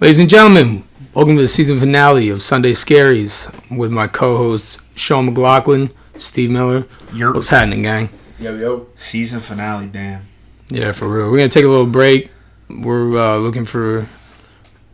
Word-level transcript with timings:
Ladies 0.00 0.20
and 0.20 0.30
gentlemen, 0.30 0.84
welcome 1.12 1.34
to 1.34 1.42
the 1.42 1.48
season 1.48 1.76
finale 1.76 2.28
of 2.28 2.40
Sunday 2.40 2.70
Scaries 2.70 3.52
with 3.68 3.90
my 3.90 4.06
co-hosts 4.06 4.80
Sean 4.94 5.26
McLaughlin, 5.26 5.90
Steve 6.16 6.50
Miller. 6.50 6.86
Your 7.12 7.32
What's 7.32 7.48
happening, 7.48 7.82
gang? 7.82 8.08
Yo, 8.38 8.54
yo. 8.56 8.86
season 8.94 9.40
finale, 9.40 9.88
damn. 9.88 10.22
Yeah, 10.68 10.92
for 10.92 11.08
real. 11.08 11.28
We're 11.28 11.38
gonna 11.38 11.48
take 11.48 11.64
a 11.64 11.68
little 11.68 11.84
break. 11.84 12.30
We're 12.70 13.18
uh, 13.18 13.38
looking 13.38 13.64
for 13.64 14.06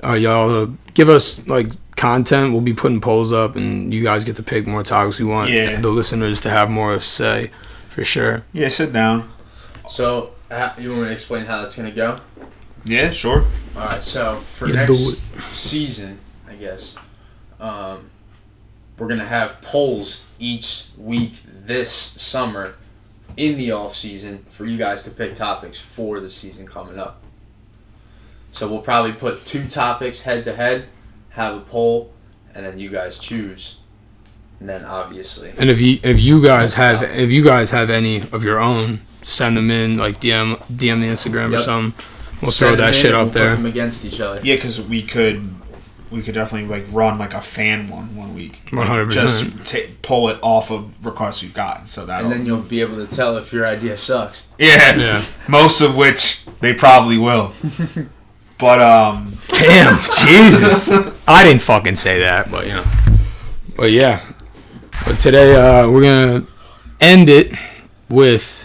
uh, 0.03 0.15
y'all 0.15 0.49
to 0.49 0.75
give 0.95 1.11
us 1.11 1.47
like 1.47 1.67
content. 1.97 2.53
We'll 2.53 2.63
be 2.63 2.73
putting 2.73 3.03
polls 3.03 3.31
up, 3.31 3.57
and 3.57 3.93
you 3.93 4.03
guys 4.03 4.25
get 4.25 4.37
to 4.37 4.43
pick 4.43 4.67
more 4.67 4.83
topics 4.83 5.19
we 5.21 5.27
want. 5.27 5.51
Yeah. 5.51 5.83
The 5.83 5.91
listeners 5.91 6.41
to 6.41 6.49
have 6.49 6.71
more 6.71 6.99
say, 7.01 7.51
for 7.91 8.05
sure. 8.05 8.45
Yeah, 8.55 8.69
sit 8.69 8.95
down. 8.95 9.29
So, 9.87 10.31
uh, 10.51 10.73
you 10.79 10.93
want 10.93 11.03
me 11.03 11.09
to 11.09 11.13
explain 11.13 11.45
how 11.45 11.61
that's 11.61 11.77
going 11.77 11.91
to 11.91 11.95
go? 11.95 12.21
Yeah, 12.85 13.11
sure. 13.13 13.47
All 13.77 13.87
right, 13.87 14.05
so 14.05 14.37
for 14.37 14.69
Yeah, 14.69 14.75
next 14.87 15.23
season, 15.53 16.19
I 16.49 16.55
guess, 16.55 16.97
um, 17.61 18.11
we're 18.99 19.09
going 19.09 19.21
to 19.21 19.27
have 19.27 19.61
polls 19.63 20.31
each 20.39 20.87
week 20.99 21.33
this 21.67 21.91
summer 21.91 22.75
in 23.37 23.57
the 23.57 23.73
off 23.73 23.97
season 23.97 24.45
for 24.51 24.65
you 24.67 24.77
guys 24.77 25.03
to 25.05 25.11
pick 25.11 25.35
topics 25.35 25.79
for 25.79 26.21
the 26.21 26.31
season 26.31 26.67
coming 26.67 26.99
up. 26.99 27.21
So 28.53 28.69
we'll 28.69 28.83
probably 28.83 29.13
put 29.13 29.45
two 29.47 29.67
topics 29.67 30.23
head 30.23 30.45
to 30.45 30.55
head, 30.55 30.87
have 31.31 31.57
a 31.57 31.61
poll, 31.61 32.13
and 32.55 32.65
then 32.65 32.79
you 32.79 32.91
guys 32.91 33.19
choose. 33.19 33.79
And 34.61 34.69
then 34.69 34.85
obviously, 34.85 35.53
And 35.59 35.69
if 35.71 35.81
you 35.81 35.99
if 36.05 36.21
you 36.21 36.41
guys 36.41 36.75
have 36.75 37.01
tough. 37.01 37.11
if 37.11 37.31
you 37.33 37.43
guys 37.43 37.73
have 37.73 37.91
any 37.91 38.23
of 38.31 38.45
your 38.45 38.61
own, 38.61 39.01
send 39.23 39.57
them 39.57 39.69
in 39.71 39.97
like 39.99 40.21
DM 40.21 40.57
DM 40.73 41.01
the 41.01 41.09
Instagram 41.09 41.49
or 41.49 41.53
Yep. 41.53 41.61
something. 41.61 42.07
We'll 42.43 42.51
throw 42.51 42.77
that 42.77 42.95
shit 42.95 43.15
up 43.15 43.19
we'll 43.19 43.27
Put 43.27 43.35
there. 43.35 43.57
them 43.57 43.67
against 43.67 44.05
each 44.05 44.21
other. 44.21 44.41
Yeah, 44.43 44.57
because 44.57 44.81
we 44.87 45.03
could, 45.03 45.49
we 46.11 46.23
could 46.23 46.35
definitely 46.35 46.69
like 46.69 46.87
run 46.93 47.19
like 47.19 47.33
a 47.35 47.41
fan 47.41 47.89
one 47.89 48.15
one 48.17 48.35
week. 48.35 48.61
Like, 48.73 49.09
Just 49.11 49.65
ta 49.65 49.79
pull 50.03 50.29
it 50.29 50.39
off 50.43 50.71
of 50.71 51.05
requests 51.05 51.43
we've 51.43 51.55
gotten, 51.55 51.87
so 51.87 52.05
that 52.07 52.23
And 52.23 52.31
then 52.33 52.45
you'll 52.47 52.61
be 52.61 52.81
able 52.81 52.97
to 53.05 53.07
tell 53.13 53.37
if 53.37 53.53
your 53.53 53.67
idea 53.67 53.97
sucks. 53.97 54.49
yeah, 54.59 54.95
Yeah. 54.97 55.25
most 55.49 55.81
of 55.81 55.97
which 55.97 56.45
they 56.61 56.75
probably 56.75 57.19
will. 57.19 57.53
but 58.59 58.81
um, 58.81 59.37
Damn, 59.49 59.99
Jesus. 60.27 60.91
I 61.27 61.45
didn't 61.45 61.63
fucking 61.63 61.95
say 61.97 62.21
that, 62.21 62.51
but 62.51 62.67
you 62.67 62.75
know. 62.75 62.85
But 63.77 63.91
yeah. 63.93 64.21
But 65.07 65.19
today 65.19 65.55
uh, 65.57 65.91
we're 65.91 66.03
gonna 66.03 66.47
end 67.01 67.29
it 67.29 67.53
with 68.09 68.64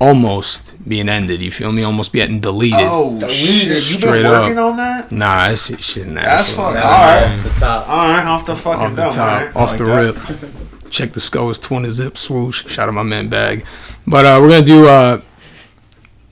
almost 0.00 0.74
being 0.88 1.08
ended. 1.08 1.42
You 1.42 1.50
feel 1.50 1.72
me? 1.72 1.82
Almost 1.82 2.12
getting 2.12 2.40
deleted. 2.40 2.78
oh 2.82 3.18
Deleted. 3.18 3.36
shit, 3.36 3.66
you 3.66 3.74
Straight 3.80 4.22
been 4.22 4.26
up. 4.26 4.42
working 4.44 4.58
on 4.58 4.76
that? 4.76 5.10
Nah, 5.12 5.48
that's 5.48 5.66
she's 5.84 6.04
an 6.06 6.14
That's 6.14 6.52
fucking- 6.52 6.74
Now, 6.74 6.86
Alright. 6.86 7.38
Off 7.38 7.44
the 7.44 7.60
top. 7.60 7.88
All 7.88 8.08
right, 8.08 8.26
off 8.26 8.46
the 8.46 8.56
fucking 8.56 8.80
Off 8.80 8.90
the 8.94 9.02
dome, 9.02 9.10
top, 9.12 9.18
alright, 9.40 9.56
off 9.56 9.68
like 9.70 9.78
the 9.78 9.84
that. 9.84 10.40
rip. 10.42 10.90
Check 10.90 11.12
the 11.12 11.20
skulls, 11.20 11.58
20 11.58 11.90
zip 11.90 12.16
swoosh. 12.16 12.66
Shout 12.68 12.88
out 12.88 12.94
my 12.94 13.02
man 13.02 13.28
bag. 13.28 13.64
But 14.06 14.24
uh, 14.24 14.38
we're 14.40 14.48
gonna 14.50 14.62
do 14.64 14.86
uh, 14.88 15.20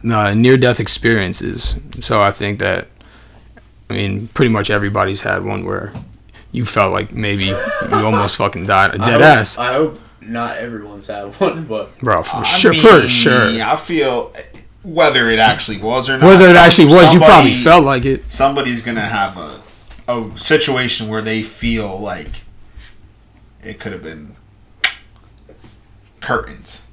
uh, 0.08 0.34
near 0.34 0.56
death 0.56 0.80
experiences. 0.80 1.74
So 2.00 2.22
I 2.22 2.30
think 2.30 2.58
that, 2.60 2.88
I 3.90 3.94
mean, 3.94 4.28
pretty 4.28 4.50
much 4.50 4.70
everybody's 4.70 5.22
had 5.22 5.44
one 5.44 5.64
where 5.66 5.92
you 6.52 6.64
felt 6.64 6.92
like 6.92 7.12
maybe 7.12 7.46
you 7.46 7.56
almost 7.92 8.36
fucking 8.38 8.66
died. 8.66 8.92
A 8.94 9.02
I 9.02 9.06
dead 9.06 9.12
hope, 9.20 9.22
ass, 9.22 9.58
I 9.58 9.72
hope 9.74 9.98
not 10.28 10.58
everyone's 10.58 11.06
had 11.06 11.34
one, 11.40 11.66
but 11.66 11.98
bro. 11.98 12.22
For 12.22 12.36
I 12.38 12.42
sure, 12.44 12.72
mean, 12.72 12.80
for 12.80 13.08
sure. 13.08 13.42
I 13.62 13.76
feel 13.76 14.32
whether 14.82 15.30
it 15.30 15.38
actually 15.38 15.78
was 15.78 16.08
or 16.08 16.18
not. 16.18 16.26
Whether 16.26 16.44
it 16.44 16.48
some- 16.54 16.56
actually 16.56 16.86
was, 16.86 17.12
you 17.14 17.20
probably 17.20 17.54
felt 17.54 17.84
like 17.84 18.04
it. 18.04 18.30
somebody's 18.32 18.82
gonna 18.82 19.00
have 19.00 19.36
a 19.36 19.62
a 20.08 20.30
situation 20.38 21.08
where 21.08 21.22
they 21.22 21.42
feel 21.42 21.98
like 21.98 22.30
it 23.64 23.80
could 23.80 23.92
have 23.92 24.02
been 24.02 24.36
curtains. 26.20 26.86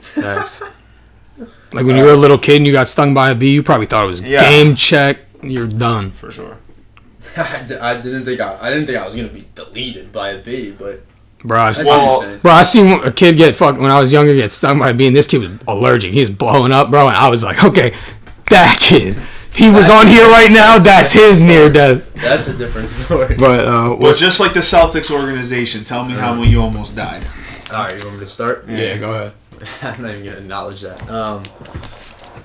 Facts. 0.00 0.62
Like 1.72 1.84
when 1.84 1.96
you 1.96 2.04
were 2.04 2.12
a 2.12 2.16
little 2.16 2.38
kid 2.38 2.56
and 2.58 2.66
you 2.66 2.72
got 2.72 2.88
stung 2.88 3.12
by 3.12 3.28
a 3.30 3.34
bee, 3.34 3.52
you 3.52 3.62
probably 3.62 3.86
thought 3.86 4.04
it 4.04 4.08
was 4.08 4.22
Yeah. 4.22 4.40
game 4.40 4.74
check. 4.76 5.18
You're 5.42 5.66
done. 5.66 6.12
For 6.12 6.30
sure. 6.30 6.56
I, 7.36 7.64
d- 7.68 7.74
I 7.74 8.00
didn't 8.00 8.24
think 8.24 8.40
I, 8.40 8.56
I 8.58 8.70
didn't 8.70 8.86
think 8.86 8.96
I 8.96 9.04
was 9.04 9.14
gonna 9.14 9.28
be 9.28 9.46
deleted 9.54 10.10
by 10.12 10.30
a 10.30 10.38
bee, 10.42 10.70
but 10.70 11.04
Bro, 11.46 11.60
I've 11.60 11.76
seen, 11.76 11.86
Well- 11.86 12.38
bro, 12.42 12.52
I 12.52 12.62
seen 12.64 13.00
a 13.04 13.12
kid 13.12 13.36
get 13.36 13.54
fucked 13.54 13.78
when 13.78 13.90
I 13.90 14.00
was 14.00 14.12
younger, 14.12 14.34
get 14.34 14.50
stung 14.50 14.78
by 14.80 14.90
a 14.90 14.94
bee, 14.94 15.06
and 15.06 15.14
this 15.14 15.26
kid 15.26 15.38
was 15.38 15.50
allergic. 15.68 16.12
He 16.12 16.20
was 16.20 16.30
blowing 16.30 16.72
up, 16.72 16.90
bro, 16.90 17.06
and 17.08 17.16
I 17.16 17.28
was 17.30 17.44
like, 17.44 17.62
okay, 17.62 17.94
that 18.50 18.78
kid. 18.80 19.16
He 19.54 19.70
was 19.70 19.88
on 19.88 20.06
here 20.06 20.26
right 20.26 20.50
now, 20.50 20.78
that's 20.78 21.12
his 21.12 21.40
near 21.40 21.70
death. 21.70 22.12
That's 22.14 22.46
a 22.48 22.52
different 22.54 22.88
story. 22.90 23.36
But 23.38 23.66
uh, 23.66 23.96
Well, 23.98 24.12
just 24.12 24.38
like 24.38 24.52
the 24.52 24.60
Celtics 24.60 25.10
organization, 25.10 25.82
tell 25.84 26.04
me 26.04 26.12
how 26.14 26.34
many 26.34 26.50
you 26.50 26.60
almost 26.60 26.94
died. 26.94 27.24
All 27.72 27.84
right, 27.84 27.96
you 27.96 28.04
want 28.04 28.18
me 28.18 28.24
to 28.24 28.30
start? 28.30 28.64
yeah, 28.68 28.98
go 28.98 29.14
ahead. 29.14 29.32
I'm 29.82 30.02
not 30.02 30.10
even 30.10 30.24
gonna 30.26 30.36
acknowledge 30.38 30.82
that. 30.82 31.00
Um, 31.08 31.42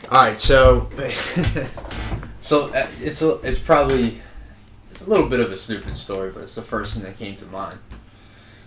all 0.10 0.22
right, 0.24 0.40
so 0.40 0.88
so 2.42 2.74
uh, 2.74 2.88
it's 3.02 3.22
a, 3.22 3.36
it's 3.42 3.60
probably 3.60 4.22
it's 4.90 5.06
a 5.06 5.10
little 5.10 5.28
bit 5.28 5.40
of 5.40 5.52
a 5.52 5.56
stupid 5.58 5.98
story, 5.98 6.32
but 6.32 6.44
it's 6.44 6.56
the 6.56 6.62
first 6.62 6.96
thing 6.96 7.04
that 7.04 7.18
came 7.18 7.36
to 7.38 7.46
mind. 7.48 7.78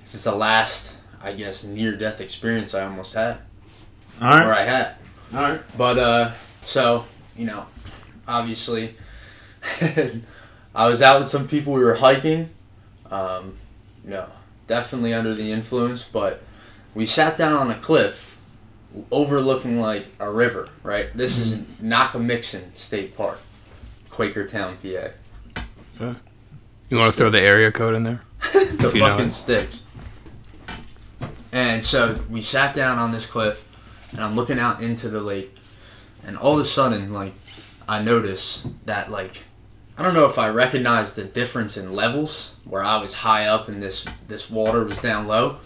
It's 0.05 0.25
the 0.25 0.35
last, 0.35 0.97
I 1.21 1.33
guess, 1.33 1.65
near 1.65 1.97
death 1.97 2.21
experience 2.21 2.75
I 2.75 2.85
almost 2.85 3.15
had, 3.15 3.39
All 4.21 4.29
or. 4.29 4.53
I 4.53 4.63
had. 4.63 4.95
All 5.33 5.41
right. 5.41 5.61
But 5.77 5.99
uh, 5.99 6.33
so 6.63 7.05
you 7.37 7.47
know, 7.47 7.67
obviously, 8.29 8.97
I 10.75 10.87
was 10.87 11.03
out 11.03 11.21
with 11.21 11.29
some 11.29 11.49
people. 11.49 11.73
We 11.73 11.83
were 11.83 11.95
hiking. 11.95 12.51
Um, 13.11 13.57
you 14.05 14.11
know, 14.11 14.29
definitely 14.67 15.15
under 15.15 15.35
the 15.35 15.51
influence, 15.51 16.03
but 16.03 16.43
we 16.95 17.07
sat 17.07 17.37
down 17.37 17.55
on 17.55 17.71
a 17.71 17.79
cliff, 17.79 18.39
overlooking 19.11 19.81
like 19.81 20.07
a 20.21 20.31
river. 20.31 20.69
Right. 20.83 21.15
This 21.17 21.39
is 21.39 21.59
Nockamixon 21.83 22.77
State 22.77 23.17
Park, 23.17 23.41
Quakertown, 24.11 24.77
PA. 24.81 26.15
You 26.91 26.99
want 26.99 27.11
to 27.11 27.17
throw 27.17 27.31
the 27.31 27.43
area 27.43 27.73
code 27.73 27.95
in 27.95 28.03
there? 28.05 28.23
the 28.53 28.95
fucking 28.99 29.31
sticks. 29.31 29.87
And 31.55 31.85
so 31.85 32.19
we 32.29 32.41
sat 32.41 32.75
down 32.75 32.99
on 32.99 33.13
this 33.13 33.27
cliff, 33.31 33.65
and 34.11 34.21
I'm 34.21 34.35
looking 34.35 34.59
out 34.59 34.83
into 34.83 35.09
the 35.09 35.21
lake, 35.21 35.57
and 36.27 36.37
all 36.37 36.55
of 36.55 36.59
a 36.59 36.65
sudden, 36.65 37.13
like, 37.13 37.33
I 37.89 38.03
notice 38.03 38.67
that, 38.87 39.09
like, 39.13 39.45
I 39.97 40.03
don't 40.03 40.15
know 40.15 40.25
if 40.27 40.37
I 40.37 40.49
recognized 40.49 41.15
the 41.15 41.23
difference 41.23 41.77
in 41.77 41.93
levels, 41.95 42.57
where 42.65 42.83
I 42.83 42.97
was 42.97 43.15
high 43.15 43.47
up 43.47 43.69
and 43.69 43.81
this 43.81 44.05
this 44.27 44.51
water 44.51 44.83
was 44.83 44.99
down 44.99 45.29
low, 45.29 45.59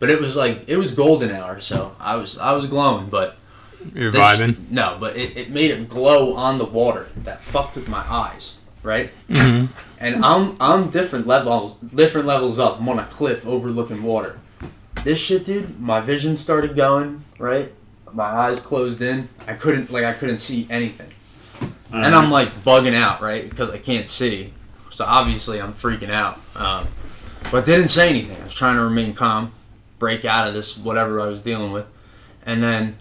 but 0.00 0.10
it 0.10 0.20
was 0.20 0.34
like 0.34 0.64
it 0.66 0.78
was 0.78 0.92
golden 0.92 1.30
hour, 1.30 1.60
so 1.60 1.94
I 2.00 2.16
was 2.16 2.36
I 2.38 2.50
was 2.50 2.66
glowing, 2.66 3.06
but 3.08 3.36
You're 3.94 4.10
this- 4.10 4.20
vibing. 4.20 4.68
No, 4.72 4.96
but 4.98 5.16
it, 5.16 5.36
it 5.36 5.50
made 5.50 5.70
it 5.70 5.88
glow 5.88 6.34
on 6.34 6.58
the 6.58 6.64
water. 6.64 7.06
That 7.18 7.40
fucked 7.40 7.76
with 7.76 7.86
my 7.88 8.00
eyes, 8.10 8.56
right? 8.82 9.12
Mhm. 9.28 9.68
And 10.00 10.24
I'm 10.24 10.56
I'm 10.58 10.90
different 10.90 11.28
levels 11.28 11.74
different 11.76 12.26
levels 12.26 12.58
up. 12.58 12.80
I'm 12.80 12.88
on 12.88 12.98
a 12.98 13.06
cliff 13.06 13.46
overlooking 13.46 14.02
water. 14.02 14.40
This 15.04 15.18
shit, 15.18 15.44
dude, 15.44 15.78
my 15.80 16.00
vision 16.00 16.36
started 16.36 16.74
going, 16.74 17.24
right? 17.38 17.72
My 18.12 18.24
eyes 18.24 18.60
closed 18.60 19.02
in. 19.02 19.28
I 19.46 19.54
couldn't 19.54 19.90
like 19.90 20.04
I 20.04 20.12
couldn't 20.12 20.38
see 20.38 20.66
anything. 20.70 21.10
And 21.92 22.14
I'm 22.14 22.30
like 22.30 22.48
bugging 22.64 22.94
out, 22.94 23.20
right? 23.20 23.48
Because 23.48 23.70
I 23.70 23.78
can't 23.78 24.06
see. 24.06 24.52
So 24.90 25.04
obviously 25.04 25.60
I'm 25.60 25.72
freaking 25.72 26.10
out. 26.10 26.40
Um, 26.56 26.88
but 27.52 27.64
didn't 27.64 27.88
say 27.88 28.08
anything. 28.08 28.40
I 28.40 28.44
was 28.44 28.54
trying 28.54 28.76
to 28.76 28.82
remain 28.82 29.14
calm, 29.14 29.52
break 29.98 30.24
out 30.24 30.48
of 30.48 30.54
this 30.54 30.76
whatever 30.76 31.20
I 31.20 31.28
was 31.28 31.42
dealing 31.42 31.72
with. 31.72 31.86
And 32.44 32.62
then 32.62 32.98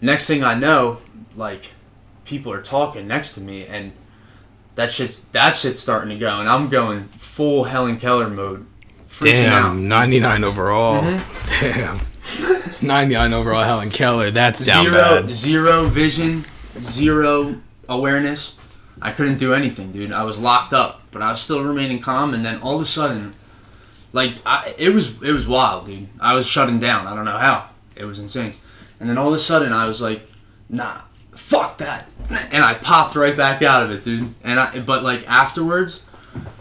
next 0.00 0.26
thing 0.26 0.44
I 0.44 0.54
know, 0.54 0.98
like 1.34 1.70
people 2.24 2.52
are 2.52 2.62
talking 2.62 3.06
next 3.06 3.32
to 3.32 3.40
me 3.40 3.66
and 3.66 3.92
that 4.74 4.92
shit's 4.92 5.24
that 5.28 5.56
shit's 5.56 5.80
starting 5.80 6.10
to 6.10 6.18
go 6.18 6.38
and 6.38 6.48
I'm 6.48 6.68
going 6.68 7.04
full 7.04 7.64
Helen 7.64 7.98
Keller 7.98 8.28
mode. 8.28 8.66
Freaking 9.08 9.46
out. 9.46 9.68
Damn, 9.74 9.88
99 9.88 10.44
overall. 10.44 11.02
Mm-hmm. 11.02 11.78
Damn. 12.80 12.86
99 12.86 13.32
overall 13.32 13.64
Helen 13.64 13.90
Keller. 13.90 14.30
That's 14.30 14.64
down 14.64 14.84
Zero 14.84 14.96
bad. 15.22 15.30
zero 15.30 15.84
vision, 15.88 16.44
zero 16.78 17.60
awareness. 17.88 18.56
I 19.00 19.12
couldn't 19.12 19.38
do 19.38 19.54
anything, 19.54 19.92
dude. 19.92 20.12
I 20.12 20.24
was 20.24 20.38
locked 20.38 20.72
up, 20.72 21.02
but 21.10 21.22
I 21.22 21.30
was 21.30 21.40
still 21.40 21.62
remaining 21.64 22.00
calm. 22.00 22.34
And 22.34 22.44
then 22.44 22.60
all 22.60 22.76
of 22.76 22.82
a 22.82 22.84
sudden, 22.84 23.32
like 24.12 24.34
I, 24.44 24.74
it 24.78 24.90
was 24.90 25.20
it 25.22 25.32
was 25.32 25.46
wild, 25.48 25.86
dude. 25.86 26.08
I 26.20 26.34
was 26.34 26.46
shutting 26.46 26.78
down. 26.78 27.06
I 27.06 27.16
don't 27.16 27.24
know 27.24 27.38
how. 27.38 27.70
It 27.96 28.04
was 28.04 28.18
insane. 28.18 28.52
And 29.00 29.08
then 29.08 29.16
all 29.18 29.28
of 29.28 29.34
a 29.34 29.38
sudden, 29.38 29.72
I 29.72 29.86
was 29.86 30.02
like, 30.02 30.22
nah, 30.68 31.00
fuck 31.34 31.78
that, 31.78 32.08
and 32.50 32.64
I 32.64 32.74
popped 32.74 33.14
right 33.16 33.36
back 33.36 33.62
out 33.62 33.82
of 33.84 33.90
it, 33.92 34.04
dude. 34.04 34.34
And 34.44 34.58
I, 34.60 34.80
but 34.80 35.02
like 35.02 35.26
afterwards, 35.28 36.04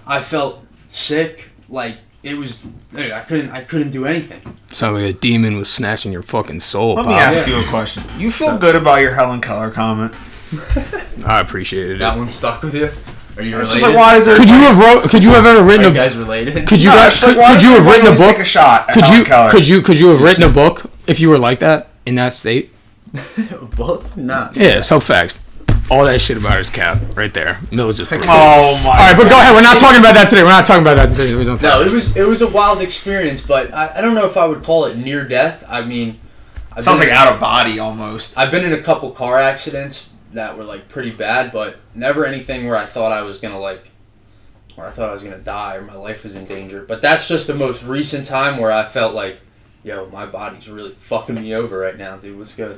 I 0.06 0.20
felt 0.20 0.64
sick. 0.88 1.50
Like 1.70 1.98
it 2.24 2.36
was, 2.36 2.62
dude, 2.94 3.12
I 3.12 3.22
couldn't 3.22 3.52
I 3.52 3.64
couldn't 3.64 3.92
do 3.92 4.06
anything. 4.06 4.42
Sound 4.74 4.96
like 4.96 5.06
a 5.06 5.14
demon 5.14 5.58
was 5.58 5.70
snatching 5.72 6.12
your 6.12 6.24
fucking 6.24 6.60
soul, 6.60 6.96
Let 6.96 7.06
me 7.06 7.14
Pop. 7.14 7.22
ask 7.22 7.48
you 7.48 7.58
a 7.60 7.64
question. 7.66 8.04
You 8.18 8.32
feel 8.32 8.58
good 8.58 8.76
about 8.76 8.98
your 9.02 9.14
Helen 9.14 9.42
Keller 9.42 9.70
comment? 9.72 10.14
I 11.26 11.40
appreciated 11.40 11.96
it. 11.96 12.00
That 12.00 12.18
one 12.18 12.28
stuck 12.30 12.62
with 12.64 12.74
you. 12.76 12.90
Are 13.38 13.44
you 13.44 13.60
It's 13.60 13.70
related? 13.70 13.70
just 13.70 13.82
like 13.84 13.96
why 13.96 14.16
is 14.18 14.26
there? 14.26 14.36
Could 14.36 14.50
you 14.50 14.56
have 14.56 14.78
wrote? 14.80 15.10
Could 15.12 15.24
you 15.24 15.30
have 15.32 15.46
ever 15.46 15.60
Are 15.60 15.64
written 15.64 15.82
you 15.86 15.92
a? 15.92 15.94
guys 15.94 16.18
related? 16.18 16.68
Could 16.68 16.84
you 16.84 16.90
No, 16.90 16.96
guys? 16.96 17.14
it's 17.14 17.24
like, 17.24 17.36
Could, 17.36 17.46
could 17.54 17.64
you 17.64 17.70
have 17.72 17.86
written 17.86 18.08
a 18.08 18.16
book? 18.16 18.36
Take 18.36 18.40
a 18.40 18.46
shot. 18.46 18.88
Could 18.90 19.08
you? 19.10 19.24
Keller? 19.24 19.52
Could 19.52 19.68
you? 19.68 19.82
Could 19.82 20.00
you 20.00 20.08
have 20.08 20.22
written 20.22 20.44
a 20.44 20.50
book 20.50 20.90
if 21.06 21.20
you 21.20 21.30
were 21.30 21.38
like 21.38 21.60
that 21.60 21.90
in 22.06 22.16
that 22.16 22.34
state? 22.34 22.72
Both? 23.76 24.18
Nah. 24.18 24.50
Yeah. 24.54 24.82
So 24.82 25.00
facts. 25.00 25.40
All 25.90 26.04
that 26.06 26.20
shit 26.20 26.36
about 26.38 26.58
his 26.58 26.70
cap 26.70 27.02
right 27.16 27.34
there. 27.34 27.60
Mill 27.72 27.94
just. 27.94 28.10
proved 28.10 28.26
it. 28.26 28.30
Oh 28.30 28.80
my. 28.84 28.90
All 28.90 28.96
right, 28.98 29.16
but 29.16 29.30
go 29.30 29.40
ahead. 29.40 29.56
We're 29.56 29.62
not 29.62 29.78
talking 29.78 30.00
about 30.00 30.16
that 30.16 30.30
today. 30.30 30.44
We're 30.44 30.50
not 30.50 30.66
talking 30.66 30.82
about 30.82 30.96
that 30.96 31.10
today. 31.10 31.34
We 31.34 31.46
don't. 31.46 31.58
Talk. 31.58 31.80
No, 31.80 31.82
it 31.82 31.92
was 31.92 32.18
it 32.18 32.28
was 32.28 32.42
a 32.42 32.50
wild 32.50 32.82
experience, 32.82 33.40
but 33.46 33.74
I, 33.74 33.98
I 33.98 34.02
don't 34.02 34.14
know 34.14 34.26
if 34.26 34.36
I 34.36 34.46
would 34.46 34.64
call 34.64 34.86
it 34.86 34.98
near 34.98 35.26
death. 35.26 35.64
I 35.68 35.86
mean, 35.86 36.20
I've 36.74 36.84
Sounds 36.84 37.00
like 37.00 37.08
in- 37.08 37.14
out 37.14 37.34
of 37.34 37.40
body 37.40 37.80
almost. 37.80 38.38
I've 38.38 38.52
been 38.52 38.66
in 38.66 38.74
a 38.74 38.82
couple 38.82 39.12
car 39.12 39.38
accidents 39.40 40.10
that 40.34 40.58
were 40.58 40.66
like 40.66 40.90
pretty 40.90 41.12
bad, 41.12 41.54
but 41.54 41.78
never 41.96 42.26
anything 42.26 42.68
where 42.68 42.76
I 42.76 42.86
thought 42.86 43.14
I 43.14 43.22
was 43.22 43.40
gonna 43.40 43.60
like, 43.60 43.90
where 44.76 44.88
I 44.88 44.92
thought 44.92 45.10
I 45.10 45.14
was 45.14 45.24
gonna 45.24 45.38
die 45.38 45.78
or 45.78 45.84
my 45.84 45.96
life 45.96 46.26
was 46.26 46.36
in 46.36 46.44
danger. 46.44 46.84
But 46.84 47.02
that's 47.02 47.30
just 47.30 47.48
the 47.48 47.56
most 47.56 47.82
recent 47.84 48.26
time 48.26 48.58
where 48.60 48.74
I 48.74 48.84
felt 48.84 49.14
like, 49.14 49.40
yo, 49.86 50.08
my 50.10 50.26
body's 50.26 50.68
really 50.68 50.96
fucking 50.96 51.36
me 51.36 51.56
over 51.56 51.78
right 51.78 51.98
now, 51.98 52.18
dude. 52.18 52.38
What's 52.38 52.56
good? 52.58 52.78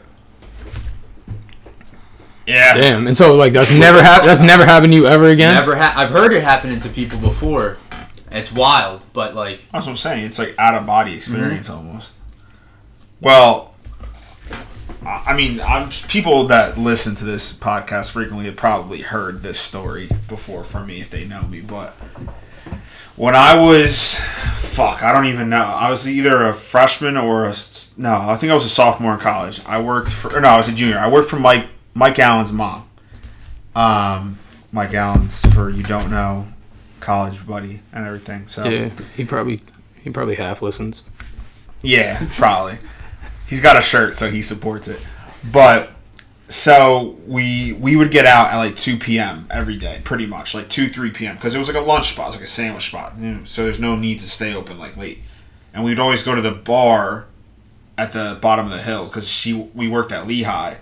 Yeah. 2.50 2.74
Damn. 2.74 3.08
And 3.08 3.16
so 3.16 3.36
like 3.36 3.54
that's 3.54 3.72
never 3.72 4.02
happened. 4.02 4.30
That's 4.30 4.42
never 4.42 4.66
happened 4.66 4.92
to 4.94 4.98
you 4.98 5.06
ever 5.08 5.28
again. 5.28 5.54
Never 5.54 5.76
ha- 5.76 5.94
I've 5.96 6.10
heard 6.10 6.34
it 6.34 6.44
happening 6.44 6.80
to 6.80 6.90
people 6.90 7.20
before. 7.20 7.78
It's 8.32 8.52
wild, 8.52 9.02
but 9.14 9.36
like, 9.36 9.64
That's 9.72 9.86
what 9.86 9.92
I'm 9.92 9.98
saying. 9.98 10.26
It's 10.26 10.40
like 10.40 10.56
out 10.58 10.74
of 10.74 10.86
body 10.86 11.14
experience 11.14 11.70
mm-hmm. 11.70 11.88
almost. 11.88 12.16
Well, 13.22 13.76
I 15.06 15.26
I 15.28 15.36
mean, 15.36 15.62
I'm 15.62 15.90
people 16.08 16.48
that 16.48 16.78
listen 16.78 17.14
to 17.16 17.26
this 17.26 17.54
podcast 17.54 18.12
frequently 18.12 18.46
have 18.46 18.56
probably 18.56 19.02
heard 19.02 19.44
this 19.44 19.60
story 19.60 20.10
before 20.28 20.64
from 20.64 20.88
me 20.88 21.02
if 21.02 21.12
they 21.12 21.26
know 21.26 21.44
me. 21.44 21.62
But 21.62 21.92
when 23.16 23.36
I 23.36 23.60
was, 23.60 24.20
fuck, 24.20 25.04
I 25.04 25.12
don't 25.12 25.26
even 25.26 25.50
know. 25.50 25.64
I 25.64 25.92
was 25.92 26.10
either 26.10 26.48
a 26.48 26.54
freshman 26.54 27.16
or 27.16 27.46
a 27.46 27.54
no. 27.98 28.16
I 28.28 28.36
think 28.38 28.52
I 28.52 28.56
was 28.56 28.66
a 28.66 28.70
sophomore 28.70 29.14
in 29.14 29.20
college. 29.20 29.64
I 29.66 29.80
worked 29.82 30.10
for 30.10 30.36
or 30.36 30.42
no, 30.42 30.50
I 30.50 30.58
was 30.58 30.68
a 30.68 30.74
junior. 30.74 30.98
I 30.98 31.10
worked 31.10 31.30
for 31.30 31.40
Mike 31.40 31.68
Mike 31.94 32.20
Allen's 32.20 32.52
mom. 32.52 32.88
Um, 33.76 34.40
Mike 34.72 34.94
Allen's 34.94 35.42
for 35.54 35.70
you 35.70 35.84
don't 35.84 36.10
know, 36.12 36.46
college 37.00 37.46
buddy 37.46 37.82
and 37.94 38.06
everything. 38.06 38.48
So 38.48 38.66
Yeah. 38.66 38.90
He 39.16 39.26
probably. 39.26 39.62
He 40.04 40.10
probably 40.10 40.36
half 40.36 40.62
listens. 40.62 41.04
Yeah, 41.82 42.26
probably. 42.32 42.78
He's 43.48 43.62
got 43.62 43.76
a 43.78 43.82
shirt, 43.82 44.14
so 44.14 44.30
he 44.30 44.42
supports 44.42 44.88
it. 44.88 45.00
But 45.52 45.92
so 46.48 47.18
we 47.28 47.74
we 47.74 47.96
would 47.96 48.12
get 48.12 48.26
out 48.26 48.52
at 48.52 48.58
like 48.58 48.76
two 48.76 48.98
p.m. 48.98 49.48
every 49.52 49.78
day, 49.78 50.02
pretty 50.04 50.26
much 50.26 50.56
like 50.56 50.70
two 50.70 50.88
three 50.90 51.12
p.m. 51.12 51.36
because 51.36 51.54
it 51.56 51.60
was 51.60 51.68
like 51.68 51.78
a 51.78 51.86
lunch 51.86 52.14
spot, 52.14 52.26
it 52.26 52.28
was 52.28 52.36
like 52.36 52.44
a 52.46 52.48
sandwich 52.48 52.88
spot. 52.90 53.14
So 53.46 53.64
there's 53.64 53.80
no 53.80 53.96
need 53.96 54.20
to 54.22 54.30
stay 54.30 54.54
open 54.54 54.78
like 54.80 54.98
late. 54.98 55.20
And 55.74 55.84
we'd 55.84 56.00
always 56.00 56.24
go 56.24 56.34
to 56.34 56.42
the 56.42 56.52
bar 56.52 57.26
at 57.98 58.14
the 58.14 58.38
bottom 58.42 58.66
of 58.66 58.72
the 58.72 58.82
hill 58.82 59.06
because 59.06 59.28
she 59.28 59.54
we 59.74 59.88
worked 59.88 60.12
at 60.12 60.28
Lehigh, 60.28 60.76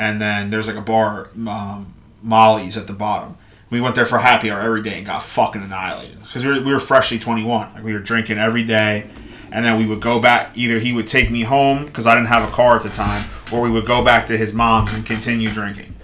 and 0.00 0.20
then 0.20 0.48
there's 0.50 0.66
like 0.66 0.76
a 0.76 0.80
bar, 0.80 1.28
um, 1.46 1.92
Molly's 2.22 2.76
at 2.76 2.86
the 2.86 2.92
bottom. 2.94 3.36
We 3.70 3.80
went 3.80 3.94
there 3.94 4.06
for 4.06 4.18
happy 4.18 4.50
hour 4.50 4.60
every 4.60 4.82
day 4.82 4.96
and 4.96 5.06
got 5.06 5.22
fucking 5.22 5.62
annihilated 5.62 6.18
because 6.20 6.44
we 6.44 6.52
were, 6.58 6.64
we 6.64 6.72
were 6.72 6.80
freshly 6.80 7.18
21. 7.18 7.74
Like 7.74 7.84
we 7.84 7.92
were 7.92 7.98
drinking 8.00 8.38
every 8.38 8.64
day, 8.64 9.08
and 9.52 9.64
then 9.64 9.78
we 9.78 9.86
would 9.86 10.00
go 10.00 10.18
back. 10.20 10.56
Either 10.56 10.78
he 10.78 10.92
would 10.92 11.06
take 11.06 11.30
me 11.30 11.42
home 11.42 11.86
because 11.86 12.06
I 12.06 12.14
didn't 12.14 12.28
have 12.28 12.48
a 12.48 12.52
car 12.52 12.76
at 12.76 12.82
the 12.82 12.88
time, 12.88 13.24
or 13.52 13.60
we 13.60 13.70
would 13.70 13.86
go 13.86 14.02
back 14.04 14.26
to 14.26 14.36
his 14.36 14.52
mom's 14.54 14.92
and 14.94 15.04
continue 15.06 15.50
drinking. 15.50 15.94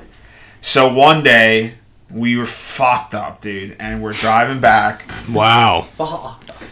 So 0.61 0.93
one 0.93 1.23
day 1.23 1.75
we 2.11 2.37
were 2.37 2.47
fucked 2.47 3.15
up, 3.15 3.41
dude, 3.41 3.77
and 3.81 4.03
we're 4.03 4.13
driving 4.13 4.61
back 4.61 5.05
Wow. 5.29 5.87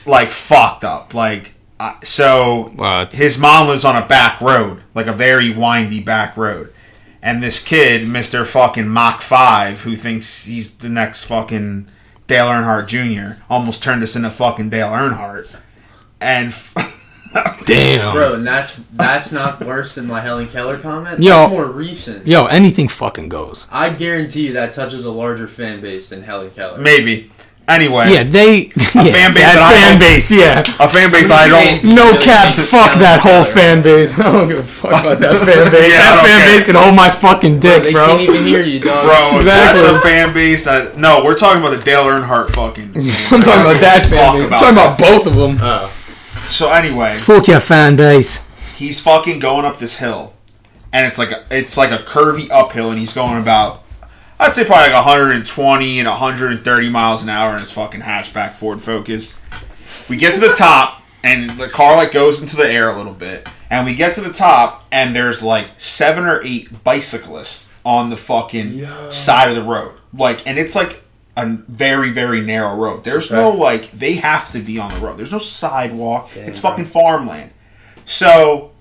like 0.06 0.30
fucked 0.30 0.84
up. 0.84 1.12
Like 1.14 1.54
I 1.80 1.96
so 2.02 2.68
Wow. 2.76 3.08
His 3.10 3.38
mom 3.38 3.66
lives 3.68 3.84
on 3.84 3.96
a 4.00 4.06
back 4.06 4.40
road, 4.40 4.82
like 4.94 5.06
a 5.06 5.12
very 5.12 5.50
windy 5.50 6.00
back 6.00 6.36
road. 6.36 6.72
And 7.24 7.42
this 7.42 7.64
kid, 7.64 8.02
Mr. 8.02 8.46
fucking 8.46 8.86
Mach 8.86 9.22
5, 9.22 9.80
who 9.80 9.96
thinks 9.96 10.44
he's 10.44 10.76
the 10.76 10.90
next 10.90 11.24
fucking 11.24 11.88
Dale 12.26 12.48
Earnhardt 12.48 12.86
Jr., 12.86 13.40
almost 13.48 13.82
turned 13.82 14.02
us 14.02 14.14
into 14.14 14.30
fucking 14.30 14.68
Dale 14.68 14.90
Earnhardt. 14.90 15.58
And 16.20 16.54
damn. 17.64 18.12
Bro, 18.12 18.34
and 18.34 18.46
that's 18.46 18.76
that's 18.92 19.32
not 19.32 19.64
worse 19.64 19.94
than 19.94 20.06
my 20.06 20.20
Helen 20.20 20.48
Keller 20.48 20.76
comment. 20.76 21.18
Yo. 21.18 21.30
That's 21.30 21.50
more 21.50 21.70
recent. 21.70 22.26
Yo, 22.26 22.44
anything 22.44 22.88
fucking 22.88 23.30
goes. 23.30 23.68
I 23.70 23.88
guarantee 23.88 24.48
you 24.48 24.52
that 24.52 24.72
touches 24.72 25.06
a 25.06 25.10
larger 25.10 25.48
fan 25.48 25.80
base 25.80 26.10
than 26.10 26.22
Helen 26.22 26.50
Keller. 26.50 26.76
maybe. 26.76 27.30
Anyway, 27.66 28.12
Yeah, 28.12 28.24
they. 28.24 28.56
yeah, 28.94 29.08
fan 29.08 29.32
base 29.32 29.48
that 29.48 29.56
that 29.56 29.72
fan 29.72 29.98
base. 29.98 30.30
Yeah. 30.30 30.60
a 30.60 30.88
fan 30.88 31.10
base 31.10 31.30
I 31.30 31.48
don't. 31.48 31.94
No 31.96 32.12
Really 32.12 32.20
cap. 32.24 32.52
Fuck 32.54 32.92
Helen 32.92 32.98
that 33.00 33.20
whole 33.20 33.40
Keller. 33.42 33.54
fan 33.56 33.82
base. 33.82 34.12
I 34.18 34.22
don't 34.32 34.48
give 34.48 34.58
a 34.58 34.62
fuck 34.62 34.90
about 35.00 35.18
that 35.20 35.32
fan 35.48 35.72
base. 35.72 35.92
Yeah, 35.92 36.12
that 36.12 36.24
fan 36.28 36.40
care. 36.44 36.52
base 36.52 36.64
can 36.64 36.74
hold 36.76 36.94
my 36.94 37.08
fucking 37.08 37.60
dick, 37.60 37.72
Bro, 37.72 37.80
dick, 37.80 37.84
they 37.84 37.92
bro. 37.92 38.06
can't 38.06 38.20
even 38.20 38.42
hear 38.44 38.62
you, 38.62 38.80
dog. 38.80 39.04
Bro, 39.06 39.40
Exactly. 39.40 39.80
that's 39.80 39.96
a 39.96 40.00
fan 40.04 40.34
base 40.34 40.64
that. 40.66 40.98
No, 40.98 41.24
we're 41.24 41.38
talking 41.38 41.62
about 41.64 41.72
the 41.76 41.82
Dale 41.82 42.04
Earnhardt 42.04 42.50
fucking. 42.52 42.92
I'm 43.32 43.40
talking 43.40 43.64
about 43.64 43.80
that 43.80 44.06
fan 44.12 44.36
base. 44.36 44.52
I'm 44.52 44.58
talking 44.60 44.76
about 44.76 44.98
both 44.98 45.26
of 45.26 45.34
them. 45.34 45.56
Oh. 45.60 45.88
So, 46.48 46.70
anyway. 46.70 47.14
Fuck 47.16 47.48
your 47.48 47.60
fan 47.60 47.96
base. 47.96 48.40
he's 48.76 49.00
fucking 49.00 49.38
going 49.38 49.64
up 49.64 49.78
this 49.78 49.98
hill, 50.00 50.34
and 50.92 51.06
it's 51.06 51.16
like 51.16 51.30
a, 51.30 51.44
it's 51.50 51.78
like 51.78 51.90
a 51.92 52.04
curvy 52.04 52.50
uphill, 52.50 52.90
and 52.90 52.98
he's 52.98 53.14
going 53.14 53.40
about 53.40 53.83
I'd 54.38 54.52
say 54.52 54.64
probably 54.64 54.92
like 54.92 55.04
120 55.04 55.98
and 56.00 56.08
130 56.08 56.90
miles 56.90 57.22
an 57.22 57.28
hour 57.28 57.54
in 57.54 57.60
his 57.60 57.70
fucking 57.70 58.00
hatchback 58.00 58.52
Ford 58.52 58.80
Focus. 58.80 59.40
We 60.08 60.16
get 60.16 60.34
to 60.34 60.40
the 60.40 60.54
top, 60.54 61.02
and 61.22 61.50
the 61.50 61.68
car 61.68 61.96
like 61.96 62.12
goes 62.12 62.42
into 62.42 62.56
the 62.56 62.68
air 62.68 62.90
a 62.90 62.96
little 62.96 63.14
bit, 63.14 63.48
and 63.70 63.86
we 63.86 63.94
get 63.94 64.14
to 64.16 64.20
the 64.20 64.32
top, 64.32 64.86
and 64.90 65.14
there's 65.14 65.42
like 65.42 65.68
seven 65.78 66.24
or 66.24 66.40
eight 66.44 66.82
bicyclists 66.84 67.72
on 67.84 68.10
the 68.10 68.16
fucking 68.16 68.72
Yo. 68.74 69.10
side 69.10 69.50
of 69.50 69.56
the 69.56 69.62
road, 69.62 69.98
like, 70.12 70.46
and 70.46 70.58
it's 70.58 70.74
like 70.74 71.02
a 71.36 71.46
very 71.46 72.10
very 72.10 72.40
narrow 72.40 72.76
road. 72.76 73.04
There's 73.04 73.30
no 73.30 73.50
like 73.50 73.90
they 73.92 74.14
have 74.14 74.52
to 74.52 74.60
be 74.60 74.78
on 74.78 74.92
the 74.92 74.98
road. 74.98 75.16
There's 75.16 75.32
no 75.32 75.38
sidewalk. 75.38 76.30
Damn, 76.34 76.48
it's 76.48 76.60
bro. 76.60 76.70
fucking 76.70 76.86
farmland. 76.86 77.50
So 78.04 78.72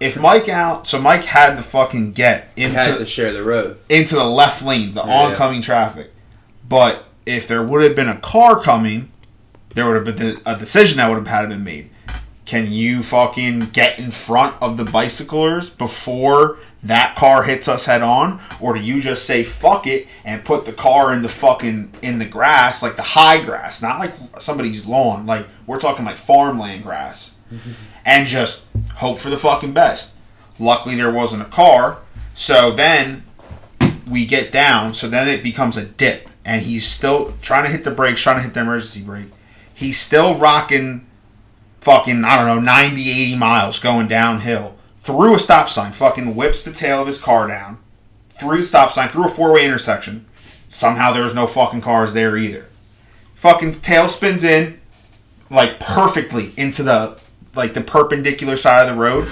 if 0.00 0.18
Mike 0.20 0.48
out, 0.48 0.86
so 0.86 1.00
Mike 1.00 1.24
had 1.24 1.56
to 1.56 1.62
fucking 1.62 2.12
get 2.12 2.48
You 2.56 2.68
had 2.68 2.86
to 2.86 2.92
into 2.92 3.06
share 3.06 3.32
the 3.32 3.42
road. 3.42 3.78
into 3.88 4.14
the 4.14 4.24
left 4.24 4.62
lane, 4.62 4.94
the 4.94 5.02
Yeah, 5.02 5.22
oncoming 5.28 5.62
traffic. 5.62 6.12
But 6.68 7.04
if 7.24 7.48
there 7.48 7.62
would 7.62 7.82
have 7.82 7.96
been 7.96 8.08
a 8.08 8.18
car 8.18 8.60
coming, 8.60 9.10
there 9.74 9.86
would 9.86 10.06
have 10.06 10.16
been 10.16 10.40
a 10.44 10.56
decision 10.56 10.98
that 10.98 11.08
would 11.08 11.16
have 11.18 11.28
had 11.28 11.42
to 11.42 11.48
been 11.48 11.64
made. 11.64 11.90
Can 12.44 12.70
you 12.72 13.02
fucking 13.02 13.60
get 13.72 13.98
in 13.98 14.10
front 14.12 14.54
of 14.60 14.76
the 14.76 14.84
bicyclers 14.84 15.70
before 15.70 16.58
that 16.82 17.16
car 17.16 17.42
hits 17.42 17.66
us 17.66 17.86
head 17.86 18.02
on, 18.02 18.40
or 18.60 18.74
do 18.74 18.80
you 18.80 19.00
just 19.00 19.24
say 19.26 19.42
fuck 19.42 19.88
it 19.88 20.06
and 20.24 20.44
put 20.44 20.64
the 20.64 20.72
car 20.72 21.12
in 21.12 21.22
the 21.22 21.28
fucking 21.28 21.92
in 22.02 22.20
the 22.20 22.24
grass, 22.24 22.82
like 22.82 22.94
the 22.94 23.02
high 23.02 23.42
grass, 23.42 23.82
not 23.82 23.98
like 23.98 24.12
somebody's 24.38 24.86
lawn, 24.86 25.26
like 25.26 25.46
we're 25.66 25.80
talking 25.80 26.04
like 26.04 26.14
farmland 26.14 26.84
grass, 26.84 27.35
and 28.04 28.26
just 28.26 28.66
hope 28.96 29.18
for 29.18 29.30
the 29.30 29.36
fucking 29.36 29.72
best. 29.72 30.16
Luckily, 30.58 30.94
there 30.94 31.10
wasn't 31.10 31.42
a 31.42 31.46
car, 31.46 31.98
so 32.34 32.70
then 32.70 33.24
we 34.08 34.26
get 34.26 34.52
down, 34.52 34.94
so 34.94 35.08
then 35.08 35.28
it 35.28 35.42
becomes 35.42 35.76
a 35.76 35.84
dip, 35.84 36.28
and 36.44 36.62
he's 36.62 36.86
still 36.86 37.34
trying 37.42 37.64
to 37.64 37.70
hit 37.70 37.84
the 37.84 37.90
brakes, 37.90 38.20
trying 38.20 38.36
to 38.36 38.42
hit 38.42 38.54
the 38.54 38.60
emergency 38.60 39.02
brake. 39.02 39.30
He's 39.74 39.98
still 39.98 40.36
rocking 40.36 41.06
fucking, 41.80 42.24
I 42.24 42.36
don't 42.36 42.46
know, 42.46 42.60
90, 42.60 43.10
80 43.10 43.36
miles 43.36 43.78
going 43.78 44.08
downhill 44.08 44.76
through 45.00 45.36
a 45.36 45.38
stop 45.38 45.68
sign, 45.68 45.92
fucking 45.92 46.34
whips 46.34 46.64
the 46.64 46.72
tail 46.72 47.00
of 47.00 47.06
his 47.06 47.20
car 47.20 47.46
down, 47.46 47.78
through 48.30 48.58
the 48.58 48.64
stop 48.64 48.92
sign, 48.92 49.08
through 49.08 49.26
a 49.26 49.28
four 49.28 49.52
way 49.52 49.64
intersection. 49.64 50.26
Somehow 50.68 51.12
there 51.12 51.22
was 51.22 51.34
no 51.34 51.46
fucking 51.46 51.80
cars 51.80 52.12
there 52.12 52.36
either. 52.36 52.66
Fucking 53.36 53.74
tail 53.74 54.08
spins 54.08 54.42
in, 54.42 54.80
like 55.48 55.78
perfectly 55.78 56.52
into 56.56 56.82
the 56.82 57.20
like 57.56 57.74
the 57.74 57.80
perpendicular 57.80 58.56
side 58.56 58.88
of 58.88 58.94
the 58.94 59.00
road, 59.00 59.28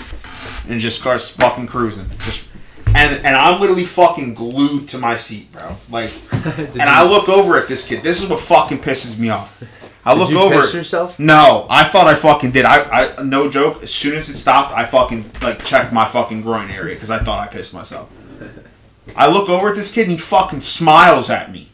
and 0.68 0.80
just 0.80 1.00
starts 1.00 1.30
fucking 1.30 1.66
cruising. 1.66 2.08
Just 2.20 2.48
and 2.88 3.24
and 3.26 3.36
I'm 3.36 3.60
literally 3.60 3.84
fucking 3.84 4.34
glued 4.34 4.88
to 4.90 4.98
my 4.98 5.16
seat, 5.16 5.52
bro. 5.52 5.76
Like, 5.90 6.12
and 6.32 6.82
I 6.82 7.08
look 7.08 7.28
over 7.28 7.56
at 7.58 7.68
this 7.68 7.86
kid. 7.86 8.02
This 8.02 8.22
is 8.22 8.30
what 8.30 8.40
fucking 8.40 8.78
pisses 8.78 9.18
me 9.18 9.30
off. 9.30 9.62
I 10.06 10.12
look 10.14 10.28
Did 10.28 10.34
you 10.34 10.40
over. 10.40 10.54
piss 10.56 10.74
yourself? 10.74 11.18
No, 11.18 11.66
I 11.70 11.84
thought 11.84 12.06
I 12.06 12.14
fucking 12.14 12.50
did. 12.50 12.66
I, 12.66 12.82
I 13.18 13.22
no 13.22 13.50
joke. 13.50 13.82
As 13.82 13.92
soon 13.92 14.16
as 14.16 14.28
it 14.28 14.36
stopped, 14.36 14.72
I 14.72 14.84
fucking 14.84 15.30
like 15.42 15.64
checked 15.64 15.92
my 15.92 16.04
fucking 16.04 16.42
groin 16.42 16.70
area 16.70 16.94
because 16.94 17.10
I 17.10 17.18
thought 17.18 17.40
I 17.40 17.50
pissed 17.50 17.72
myself. 17.72 18.10
I 19.16 19.28
look 19.28 19.48
over 19.48 19.70
at 19.70 19.76
this 19.76 19.92
kid 19.92 20.02
and 20.02 20.12
he 20.12 20.18
fucking 20.18 20.60
smiles 20.60 21.30
at 21.30 21.50
me, 21.50 21.70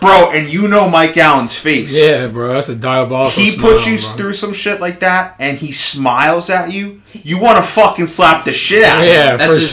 bro. 0.00 0.30
And 0.32 0.52
you 0.52 0.68
know 0.68 0.88
Mike 0.88 1.16
Allen's 1.16 1.56
face. 1.56 1.96
Yeah, 1.98 2.26
bro, 2.28 2.54
that's 2.54 2.68
a 2.68 2.74
diabolical. 2.76 3.30
He 3.30 3.50
smile, 3.52 3.72
puts 3.72 3.86
you 3.86 3.96
bro. 3.98 4.08
through 4.16 4.32
some 4.34 4.52
shit 4.52 4.80
like 4.80 5.00
that, 5.00 5.34
and 5.38 5.58
he 5.58 5.72
smiles 5.72 6.50
at 6.50 6.72
you. 6.72 7.02
You 7.12 7.40
want 7.40 7.56
to 7.56 7.62
fucking 7.70 8.06
slap 8.06 8.44
the 8.44 8.52
shit 8.52 8.84
out 8.84 9.00
of 9.00 9.04
him. 9.06 9.12
Yeah, 9.12 9.36
That's 9.36 9.54
for 9.54 9.60
just 9.60 9.72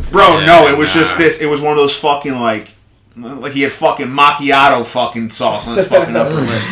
sure. 0.00 0.12
Bro, 0.12 0.38
Yeah, 0.40 0.46
no, 0.46 0.68
it 0.68 0.78
was 0.78 0.94
nah. 0.94 1.00
just 1.02 1.18
this. 1.18 1.40
It 1.40 1.46
was 1.46 1.60
one 1.60 1.72
of 1.72 1.76
those 1.78 1.96
fucking 1.98 2.40
like 2.40 2.68
Like 3.16 3.52
he 3.52 3.62
had 3.62 3.72
fucking 3.72 4.06
macchiato 4.06 4.86
fucking 4.86 5.30
sauce 5.30 5.66
on 5.68 5.76
his 5.76 5.88
fucking 5.88 6.16
upper 6.16 6.40
lip. 6.40 6.62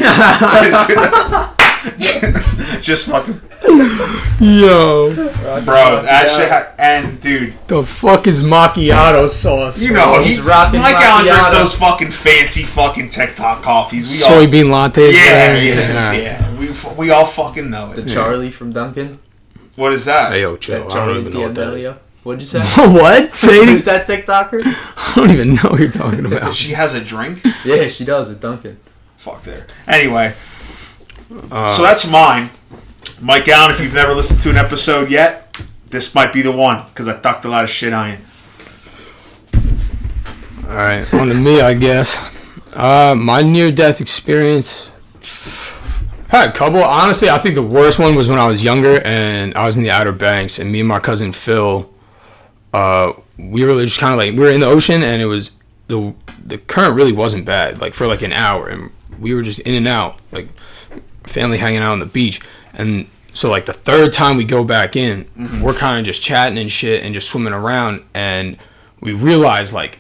Just 2.82 3.08
fucking 3.08 3.40
Yo, 4.40 5.14
bro, 5.64 6.02
that 6.02 6.28
shit. 6.36 6.48
Ha- 6.50 6.72
and 6.78 7.20
dude, 7.20 7.54
the 7.68 7.82
fuck 7.84 8.26
is 8.26 8.42
macchiato 8.42 9.28
sauce? 9.28 9.80
you 9.80 9.92
know 9.92 10.18
He's 10.20 10.36
he's 10.36 10.40
rocking 10.40 10.80
Mike 10.80 10.96
Allen 10.96 11.26
drinks 11.26 11.52
those 11.52 11.74
fucking 11.74 12.10
fancy 12.10 12.62
fucking 12.62 13.08
TikTok 13.08 13.62
coffees. 13.62 14.06
We 14.28 14.34
all, 14.34 14.42
soybean 14.42 14.64
lattes. 14.66 15.12
yeah, 15.12 15.52
man. 15.52 15.64
yeah, 15.64 16.12
yeah, 16.12 16.58
We 16.58 16.68
we 16.96 17.10
all 17.10 17.26
fucking 17.26 17.70
know 17.70 17.92
it. 17.92 17.96
The 17.96 18.02
it. 18.02 18.08
Charli 18.08 18.52
from 18.52 18.72
Dunkin'. 18.72 19.18
What 19.76 19.92
is 19.92 20.04
that? 20.06 20.32
Hey, 20.32 20.40
yo, 20.42 20.56
chill. 20.56 20.84
That 20.88 20.92
I 20.94 21.06
don't 21.06 21.08
Charli 21.16 21.20
even 21.20 21.32
know 21.32 21.40
what. 21.42 21.54
D'Amelio. 21.54 21.98
What'd 22.22 22.40
you 22.42 22.46
say? 22.48 22.60
what? 22.76 23.34
Say 23.36 23.64
Who's 23.64 23.84
that 23.84 24.06
TikToker? 24.06 24.62
I 24.96 25.12
don't 25.14 25.30
even 25.30 25.54
know 25.54 25.62
what 25.70 25.80
you're 25.80 25.90
talking 25.92 26.26
about. 26.26 26.54
She 26.54 26.72
has 26.72 26.94
a 26.94 27.00
drink. 27.04 27.44
Yeah, 27.64 27.86
she 27.88 28.04
does 28.04 28.30
at 28.30 28.40
Dunkin'. 28.40 28.78
Fuck 29.16 29.42
there. 29.44 29.66
Anyway, 29.86 30.34
Uh, 31.50 31.68
so 31.68 31.82
that's 31.82 32.08
mine. 32.10 32.50
Mike 33.20 33.48
Allen, 33.48 33.70
if 33.70 33.80
you've 33.80 33.94
never 33.94 34.12
listened 34.12 34.40
to 34.40 34.50
an 34.50 34.56
episode 34.56 35.10
yet, 35.10 35.58
this 35.86 36.14
might 36.14 36.32
be 36.32 36.42
the 36.42 36.52
one 36.52 36.84
because 36.86 37.08
I 37.08 37.18
talked 37.18 37.44
a 37.46 37.48
lot 37.48 37.64
of 37.64 37.70
shit 37.70 37.92
on 37.92 38.10
you. 38.10 38.18
All 40.68 40.76
right, 40.76 41.14
on 41.14 41.28
to 41.28 41.34
me, 41.34 41.60
I 41.60 41.74
guess. 41.74 42.18
Uh, 42.74 43.14
my 43.16 43.40
near-death 43.40 44.00
experience. 44.00 44.90
I 46.30 46.40
had 46.40 46.48
a 46.50 46.52
couple. 46.52 46.82
Honestly, 46.82 47.30
I 47.30 47.38
think 47.38 47.54
the 47.54 47.62
worst 47.62 47.98
one 47.98 48.14
was 48.14 48.28
when 48.28 48.38
I 48.38 48.46
was 48.46 48.62
younger 48.62 49.00
and 49.02 49.54
I 49.54 49.66
was 49.66 49.78
in 49.78 49.82
the 49.82 49.90
Outer 49.90 50.12
Banks, 50.12 50.58
and 50.58 50.70
me 50.70 50.80
and 50.80 50.88
my 50.88 50.98
cousin 50.98 51.32
Phil, 51.32 51.90
uh, 52.74 53.12
we 53.38 53.64
were 53.64 53.82
just 53.84 53.98
kind 53.98 54.12
of 54.12 54.18
like 54.18 54.32
we 54.32 54.40
were 54.40 54.50
in 54.50 54.60
the 54.60 54.66
ocean, 54.66 55.02
and 55.02 55.22
it 55.22 55.26
was 55.26 55.52
the 55.86 56.12
the 56.44 56.58
current 56.58 56.94
really 56.94 57.12
wasn't 57.12 57.46
bad, 57.46 57.80
like 57.80 57.94
for 57.94 58.06
like 58.06 58.22
an 58.22 58.32
hour, 58.32 58.68
and 58.68 58.90
we 59.18 59.32
were 59.32 59.42
just 59.42 59.60
in 59.60 59.74
and 59.74 59.88
out, 59.88 60.18
like 60.32 60.48
family 61.24 61.58
hanging 61.58 61.80
out 61.80 61.92
on 61.92 62.00
the 62.00 62.06
beach, 62.06 62.40
and 62.76 63.08
so 63.34 63.50
like 63.50 63.66
the 63.66 63.72
third 63.72 64.12
time 64.12 64.36
we 64.36 64.44
go 64.44 64.64
back 64.64 64.96
in, 64.96 65.24
mm-hmm. 65.24 65.60
we're 65.60 65.74
kind 65.74 65.98
of 65.98 66.04
just 66.04 66.22
chatting 66.22 66.58
and 66.58 66.70
shit 66.70 67.04
and 67.04 67.12
just 67.12 67.28
swimming 67.28 67.52
around, 67.52 68.04
and 68.14 68.56
we 69.00 69.12
realize 69.12 69.72
like 69.72 69.98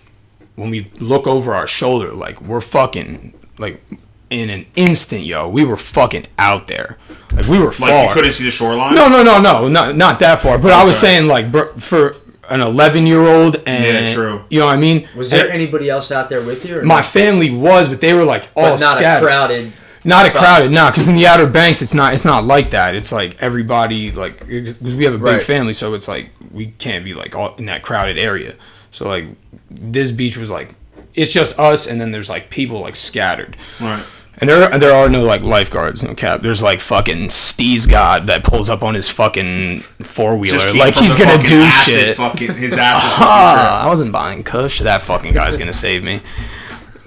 when 0.54 0.70
we 0.70 0.90
look 1.00 1.26
over 1.26 1.54
our 1.54 1.66
shoulder, 1.66 2.12
like 2.12 2.40
we're 2.40 2.60
fucking 2.60 3.34
like 3.58 3.82
in 4.30 4.50
an 4.50 4.66
instant, 4.74 5.24
yo, 5.24 5.48
we 5.48 5.64
were 5.64 5.76
fucking 5.76 6.26
out 6.38 6.66
there, 6.66 6.98
like 7.32 7.46
we 7.46 7.58
were 7.58 7.72
far. 7.72 7.88
Like 7.88 7.98
far. 7.98 8.08
you 8.08 8.14
couldn't 8.14 8.32
see 8.32 8.44
the 8.44 8.50
shoreline. 8.50 8.94
No, 8.94 9.08
no, 9.08 9.22
no, 9.22 9.40
no, 9.40 9.68
not 9.68 9.96
not 9.96 10.18
that 10.20 10.40
far. 10.40 10.58
But 10.58 10.72
I 10.72 10.84
was 10.84 10.98
saying 10.98 11.28
like 11.28 11.52
for 11.78 12.16
an 12.48 12.60
11 12.60 13.06
year 13.06 13.20
old 13.20 13.56
and 13.66 13.84
Yeah, 13.84 14.14
true. 14.14 14.44
You 14.50 14.60
know 14.60 14.66
what 14.66 14.74
I 14.74 14.76
mean? 14.76 15.08
Was 15.16 15.30
there 15.30 15.44
And 15.44 15.52
anybody 15.52 15.90
else 15.90 16.10
out 16.12 16.28
there 16.28 16.42
with 16.42 16.64
you? 16.64 16.78
Or 16.78 16.82
my 16.84 16.96
not? 16.96 17.04
family 17.04 17.50
was, 17.50 17.88
but 17.88 18.00
they 18.00 18.14
were 18.14 18.24
like 18.24 18.44
all 18.56 18.72
but 18.72 18.80
not 18.80 18.96
scattered. 18.96 19.26
a 19.26 19.28
crowded. 19.28 19.72
Not 20.06 20.26
a 20.26 20.30
crowded, 20.30 20.70
nah, 20.70 20.90
because 20.90 21.08
in 21.08 21.16
the 21.16 21.26
Outer 21.26 21.46
Banks, 21.46 21.82
it's 21.82 21.92
not. 21.92 22.14
It's 22.14 22.24
not 22.24 22.44
like 22.44 22.70
that. 22.70 22.94
It's 22.94 23.10
like 23.12 23.42
everybody, 23.42 24.12
like, 24.12 24.46
because 24.46 24.78
we 24.94 25.04
have 25.04 25.14
a 25.14 25.18
big 25.18 25.26
Right. 25.26 25.42
family, 25.42 25.72
so 25.72 25.94
it's 25.94 26.06
like 26.08 26.30
we 26.52 26.66
can't 26.78 27.04
be 27.04 27.12
like 27.12 27.34
all 27.34 27.54
in 27.56 27.66
that 27.66 27.82
crowded 27.82 28.16
area. 28.16 28.54
So 28.92 29.08
like, 29.08 29.24
this 29.70 30.12
beach 30.12 30.36
was 30.36 30.50
like, 30.50 30.74
it's 31.14 31.32
just 31.32 31.58
us, 31.58 31.86
and 31.86 32.00
then 32.00 32.12
there's 32.12 32.30
like 32.30 32.50
people 32.50 32.80
like 32.80 32.94
scattered, 32.96 33.56
Right. 33.80 34.02
and 34.38 34.48
there 34.48 34.78
there 34.78 34.94
are 34.94 35.08
no 35.08 35.24
like 35.24 35.42
lifeguards, 35.42 36.02
no 36.02 36.14
cap. 36.14 36.40
There's 36.42 36.62
like 36.62 36.80
fucking 36.80 37.28
Steez 37.28 37.90
God 37.90 38.26
that 38.28 38.44
pulls 38.44 38.70
up 38.70 38.82
on 38.82 38.94
his 38.94 39.08
fucking 39.08 39.80
four 39.80 40.36
wheeler, 40.36 40.72
like 40.74 40.94
he's 40.94 41.16
gonna 41.16 41.42
do 41.42 41.64
shit. 41.68 42.16
Fucking 42.16 42.54
his 42.54 42.74
ass 42.78 43.00
Ah, 43.18 43.82
I 43.82 43.86
wasn't 43.88 44.12
buying 44.12 44.44
Kush. 44.44 44.80
That 44.80 45.02
fucking 45.02 45.32
guy's 45.32 45.56
gonna 45.56 45.72
save 45.72 46.04
me. 46.04 46.20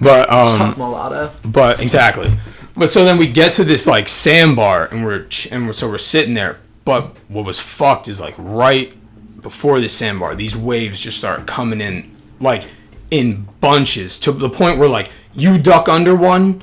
But 0.00 0.30
um, 0.32 0.58
Top 0.58 0.76
mulatto. 0.78 1.30
but 1.44 1.80
exactly. 1.80 2.32
But 2.76 2.90
so 2.90 3.04
then 3.04 3.18
we 3.18 3.26
get 3.26 3.52
to 3.54 3.64
this 3.64 3.86
like 3.86 4.08
sandbar 4.08 4.86
and 4.86 5.04
we're 5.04 5.26
and 5.50 5.66
we're, 5.66 5.72
so 5.72 5.88
we're 5.88 5.98
sitting 5.98 6.34
there. 6.34 6.58
But 6.84 7.16
what 7.28 7.44
was 7.44 7.60
fucked 7.60 8.08
is 8.08 8.20
like 8.20 8.34
right 8.38 8.94
before 9.42 9.80
this 9.80 9.92
sandbar, 9.92 10.34
these 10.34 10.56
waves 10.56 11.00
just 11.00 11.18
start 11.18 11.46
coming 11.46 11.80
in 11.80 12.10
like 12.40 12.64
in 13.10 13.46
bunches 13.60 14.18
to 14.20 14.32
the 14.32 14.48
point 14.48 14.78
where 14.78 14.88
like 14.88 15.10
you 15.34 15.58
duck 15.58 15.88
under 15.88 16.14
one, 16.14 16.62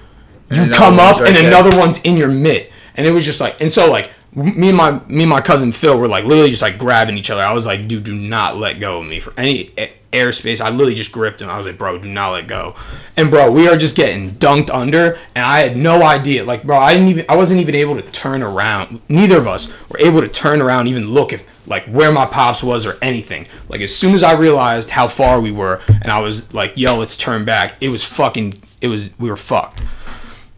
you 0.50 0.63
another 0.63 0.74
come 0.74 1.00
up 1.00 1.17
right 1.20 1.27
and 1.27 1.36
there. 1.36 1.48
another 1.48 1.77
one's 1.77 2.01
in 2.01 2.17
your 2.17 2.29
mitt. 2.29 2.72
And 2.96 3.06
it 3.06 3.12
was 3.12 3.25
just 3.25 3.39
like 3.39 3.62
and 3.62 3.72
so 3.72 3.91
like 3.91 4.12
me 4.34 4.70
and 4.70 4.77
my 4.77 5.00
me 5.08 5.24
and 5.24 5.29
my 5.29 5.41
cousin 5.41 5.72
Phil 5.72 5.98
were 6.00 6.08
like 6.08 6.24
literally 6.24 6.50
just 6.50 6.62
like 6.63 6.79
grabbing 6.79 7.17
each 7.17 7.29
other. 7.29 7.41
I 7.44 7.53
was 7.53 7.65
like, 7.67 7.88
dude, 7.88 8.03
do 8.06 8.15
not 8.15 8.58
let 8.58 8.79
go 8.79 9.00
of 9.01 9.06
me 9.08 9.20
for 9.20 9.34
any 9.38 9.72
a- 9.77 9.94
airspace. 10.12 10.62
I 10.62 10.70
literally 10.70 10.96
just 10.96 11.12
gripped 11.12 11.42
him. 11.42 11.50
I 11.50 11.58
was 11.58 11.66
like, 11.66 11.78
bro, 11.78 11.98
do 11.98 12.10
not 12.10 12.32
let 12.32 12.48
go. 12.48 12.76
And 13.16 13.30
bro, 13.30 13.52
we 13.52 13.68
are 13.68 13.78
just 13.78 13.96
getting 13.96 14.32
dunked 14.32 14.70
under, 14.70 15.18
and 15.36 15.46
I 15.46 15.60
had 15.60 15.78
no 15.78 16.04
idea. 16.04 16.44
Like, 16.44 16.64
bro, 16.64 16.78
I 16.78 16.94
didn't 16.94 17.10
even 17.10 17.26
I 17.30 17.36
wasn't 17.36 17.62
even 17.62 17.76
able 17.76 17.96
to 17.96 18.02
turn 18.02 18.42
around. 18.42 19.02
Neither 19.10 19.38
of 19.38 19.48
us 19.48 19.72
were 19.90 20.00
able 20.00 20.22
to 20.22 20.28
turn 20.28 20.62
around, 20.62 20.88
even 20.88 21.08
look 21.08 21.34
if 21.34 21.46
like 21.68 21.86
where 21.86 22.12
my 22.12 22.26
pops 22.26 22.64
was 22.64 22.86
or 22.86 22.98
anything. 23.02 23.48
Like 23.70 23.82
as 23.82 23.96
soon 23.96 24.14
as 24.14 24.24
I 24.24 24.34
realized 24.34 24.92
how 24.92 25.08
far 25.08 25.42
we 25.42 25.52
were, 25.52 25.82
and 26.02 26.12
I 26.12 26.20
was 26.20 26.54
like, 26.54 26.74
yo, 26.76 26.98
let's 26.98 27.18
turn 27.18 27.46
back. 27.46 27.76
It 27.82 27.90
was 27.90 28.04
fucking. 28.04 28.56
It 28.82 28.88
was 28.88 29.10
we 29.20 29.30
were 29.30 29.38
fucked. 29.38 29.84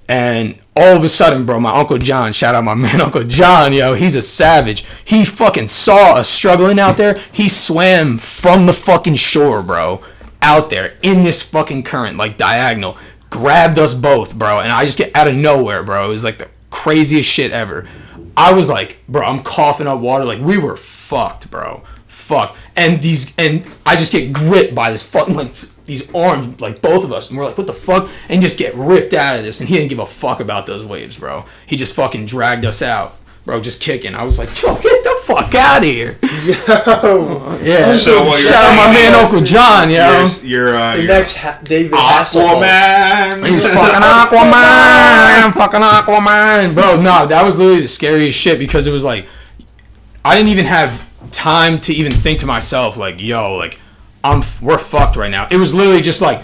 And 0.09 0.57
all 0.75 0.97
of 0.97 1.03
a 1.03 1.07
sudden, 1.07 1.45
bro, 1.45 1.59
my 1.59 1.71
Uncle 1.71 1.99
John, 1.99 2.33
shout 2.33 2.55
out 2.55 2.63
my 2.63 2.73
man 2.75 2.99
Uncle 2.99 3.23
John, 3.23 3.71
yo, 3.71 3.93
he's 3.93 4.15
a 4.15 4.23
savage. 4.23 4.83
He 5.05 5.23
fucking 5.23 5.67
saw 5.67 6.15
us 6.15 6.27
struggling 6.27 6.79
out 6.79 6.97
there. 6.97 7.19
He 7.31 7.47
swam 7.47 8.17
from 8.17 8.65
the 8.65 8.73
fucking 8.73 9.15
shore, 9.15 9.61
bro, 9.61 10.01
out 10.41 10.71
there 10.71 10.97
in 11.03 11.21
this 11.21 11.43
fucking 11.43 11.83
current, 11.83 12.17
like 12.17 12.37
diagonal, 12.37 12.97
grabbed 13.29 13.77
us 13.77 13.93
both, 13.93 14.35
bro. 14.35 14.59
And 14.59 14.71
I 14.71 14.83
just 14.83 14.97
get 14.97 15.15
out 15.15 15.27
of 15.27 15.35
nowhere, 15.35 15.83
bro. 15.83 16.05
It 16.05 16.09
was 16.09 16.23
like 16.23 16.39
the 16.39 16.49
craziest 16.71 17.29
shit 17.29 17.51
ever. 17.51 17.87
I 18.35 18.53
was 18.53 18.67
like, 18.67 19.03
bro, 19.07 19.23
I'm 19.27 19.43
coughing 19.43 19.85
up 19.85 19.99
water. 19.99 20.25
Like, 20.25 20.39
we 20.39 20.57
were 20.57 20.75
fucked, 20.75 21.51
bro. 21.51 21.83
Fucked. 22.07 22.57
And 22.75 23.01
these, 23.03 23.33
and 23.37 23.63
I 23.85 23.95
just 23.95 24.11
get 24.11 24.33
gripped 24.33 24.73
by 24.73 24.91
this 24.91 25.03
fucking, 25.03 25.35
like, 25.35 25.53
these 25.89 26.09
arms, 26.15 26.61
like 26.61 26.81
both 26.81 27.03
of 27.03 27.11
us, 27.11 27.29
and 27.29 27.37
we're 27.37 27.43
like, 27.45 27.57
what 27.57 27.67
the 27.67 27.73
fuck? 27.73 28.07
And 28.29 28.41
just 28.41 28.57
get 28.57 28.73
ripped 28.75 29.13
out 29.13 29.35
of 29.35 29.43
this. 29.43 29.59
And 29.59 29.67
he 29.67 29.75
didn't 29.75 29.89
give 29.89 29.99
a 29.99 30.05
fuck 30.05 30.39
about 30.39 30.65
those 30.65 30.85
waves, 30.85 31.17
bro. 31.19 31.43
He 31.65 31.75
just 31.75 31.93
fucking 31.95 32.25
dragged 32.27 32.63
us 32.63 32.81
out, 32.81 33.17
bro, 33.43 33.59
just 33.59 33.81
kicking. 33.81 34.15
I 34.15 34.23
was 34.23 34.39
like, 34.39 34.49
yo, 34.61 34.75
get 34.75 35.03
the 35.03 35.19
fuck 35.23 35.53
out 35.55 35.79
of 35.79 35.83
here. 35.83 36.17
Yo. 36.23 37.59
Yeah. 37.61 37.91
So 37.91 38.23
what 38.23 38.39
you're 38.41 38.51
Shout 38.53 38.63
out 38.63 38.75
my 38.77 38.93
saying 38.93 39.11
man 39.11 39.23
Uncle 39.25 39.41
John, 39.41 39.89
yo. 39.89 40.25
You're, 40.43 40.45
you're, 40.69 40.75
uh, 40.75 40.95
The 40.95 41.01
you're 41.03 41.11
next 41.11 41.35
ha- 41.37 41.59
David 41.63 41.91
Hasselhoff. 41.91 42.61
Aquaman. 42.63 43.47
He's 43.49 43.65
fucking 43.65 44.01
Aquaman, 44.01 45.43
I'm 45.43 45.51
fucking 45.53 45.81
Aquaman, 45.81 46.73
bro. 46.73 47.01
No, 47.01 47.27
that 47.27 47.43
was 47.43 47.57
literally 47.57 47.81
the 47.81 47.87
scariest 47.87 48.39
shit 48.39 48.57
because 48.57 48.87
it 48.87 48.91
was 48.91 49.03
like, 49.03 49.27
I 50.23 50.35
didn't 50.35 50.49
even 50.49 50.65
have 50.65 51.07
time 51.31 51.79
to 51.81 51.93
even 51.93 52.11
think 52.11 52.39
to 52.39 52.45
myself 52.45 52.97
like, 52.97 53.21
yo, 53.21 53.55
like, 53.55 53.79
I'm 54.23 54.41
we're 54.61 54.77
fucked 54.77 55.15
right 55.15 55.31
now. 55.31 55.47
It 55.49 55.57
was 55.57 55.73
literally 55.73 56.01
just 56.01 56.21
like 56.21 56.41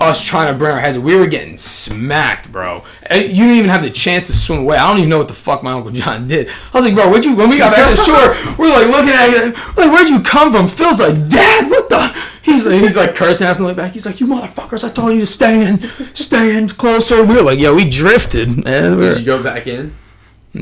us 0.00 0.24
trying 0.24 0.52
to 0.52 0.58
bring 0.58 0.70
our 0.70 0.80
heads. 0.80 0.98
We 0.98 1.16
were 1.16 1.26
getting 1.26 1.56
smacked, 1.56 2.52
bro. 2.52 2.84
Eh, 3.06 3.22
you 3.22 3.44
didn't 3.44 3.56
even 3.56 3.70
have 3.70 3.82
the 3.82 3.90
chance 3.90 4.28
to 4.28 4.32
swim 4.32 4.60
away. 4.60 4.76
I 4.76 4.86
don't 4.86 4.98
even 4.98 5.10
know 5.10 5.18
what 5.18 5.28
the 5.28 5.34
fuck 5.34 5.62
my 5.62 5.72
uncle 5.72 5.90
John 5.90 6.28
did. 6.28 6.48
I 6.48 6.52
was 6.74 6.84
like, 6.84 6.94
bro, 6.94 7.10
where'd 7.10 7.24
you? 7.24 7.34
When 7.34 7.50
we 7.50 7.58
got 7.58 7.74
back 7.74 7.90
to 7.90 7.96
the 7.96 8.02
shore, 8.02 8.56
we're 8.56 8.70
like 8.70 8.86
looking 8.88 9.10
at 9.10 9.28
it, 9.28 9.54
like, 9.76 9.90
where'd 9.90 10.08
you 10.08 10.22
come 10.22 10.52
from? 10.52 10.68
Phil's 10.68 11.00
like, 11.00 11.28
Dad, 11.28 11.70
what 11.70 11.88
the? 11.88 11.98
He's 12.42 12.64
like, 12.64 12.80
he's 12.80 12.96
like 12.96 13.14
cursing 13.14 13.46
us 13.46 13.58
and 13.58 13.66
look 13.66 13.76
back. 13.76 13.92
He's 13.92 14.06
like, 14.06 14.20
you 14.20 14.26
motherfuckers! 14.26 14.82
I 14.82 14.90
told 14.90 15.12
you 15.14 15.20
to 15.20 15.26
stay 15.26 15.66
in, 15.66 15.80
stay 16.14 16.56
in 16.56 16.68
closer. 16.68 17.24
We 17.24 17.34
were 17.34 17.42
like, 17.42 17.58
yo, 17.58 17.74
we 17.74 17.88
drifted, 17.88 18.64
man. 18.64 18.98
Did 18.98 19.18
you 19.18 19.26
go 19.26 19.42
back 19.42 19.66
in? 19.66 19.94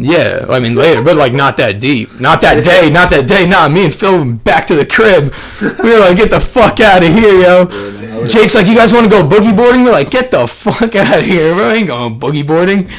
Yeah, 0.05 0.47
I 0.49 0.61
mean 0.61 0.75
later, 0.75 1.03
but 1.03 1.17
like 1.17 1.33
not 1.33 1.57
that 1.57 1.81
deep, 1.81 2.21
not 2.21 2.41
that 2.43 2.65
day, 2.65 2.91
not 2.93 3.11
that 3.11 3.27
day. 3.27 3.47
Nah, 3.47 3.69
me 3.69 3.85
and 3.87 3.95
Phil 3.95 4.35
back 4.35 4.67
to 4.67 4.75
the 4.75 4.87
crib. 4.87 5.33
We 5.83 5.93
were 5.93 6.01
like, 6.01 6.17
get 6.17 6.31
the 6.31 6.41
fuck 6.41 6.81
out 6.81 7.03
of 7.03 7.13
here, 7.13 7.41
yo. 7.41 8.27
Jake's 8.27 8.55
like, 8.55 8.67
you 8.67 8.75
guys 8.75 8.93
want 8.93 9.05
to 9.05 9.11
go 9.11 9.27
boogie 9.27 9.57
boarding? 9.57 9.85
We're 9.85 9.93
like, 9.93 10.11
get 10.11 10.31
the 10.31 10.47
fuck 10.47 10.95
out 10.95 11.19
of 11.19 11.25
here, 11.25 11.55
bro. 11.55 11.69
I 11.69 11.75
ain't 11.75 11.87
going 11.89 12.21
boogie 12.21 12.47
boarding. 12.47 12.91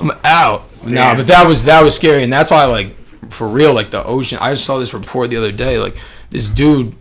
I'm 0.00 0.12
out. 0.24 0.64
Nah, 0.84 1.14
but 1.14 1.26
that 1.26 1.46
was 1.46 1.64
that 1.64 1.82
was 1.82 1.96
scary, 1.96 2.22
and 2.22 2.32
that's 2.32 2.50
why 2.50 2.64
like 2.64 2.94
for 3.30 3.48
real, 3.48 3.74
like 3.74 3.90
the 3.90 4.04
ocean. 4.04 4.38
I 4.40 4.50
just 4.50 4.64
saw 4.64 4.78
this 4.78 4.94
report 4.94 5.30
the 5.30 5.36
other 5.36 5.52
day. 5.52 5.78
Like 5.78 5.96
this 6.30 6.48
dude 6.48 6.94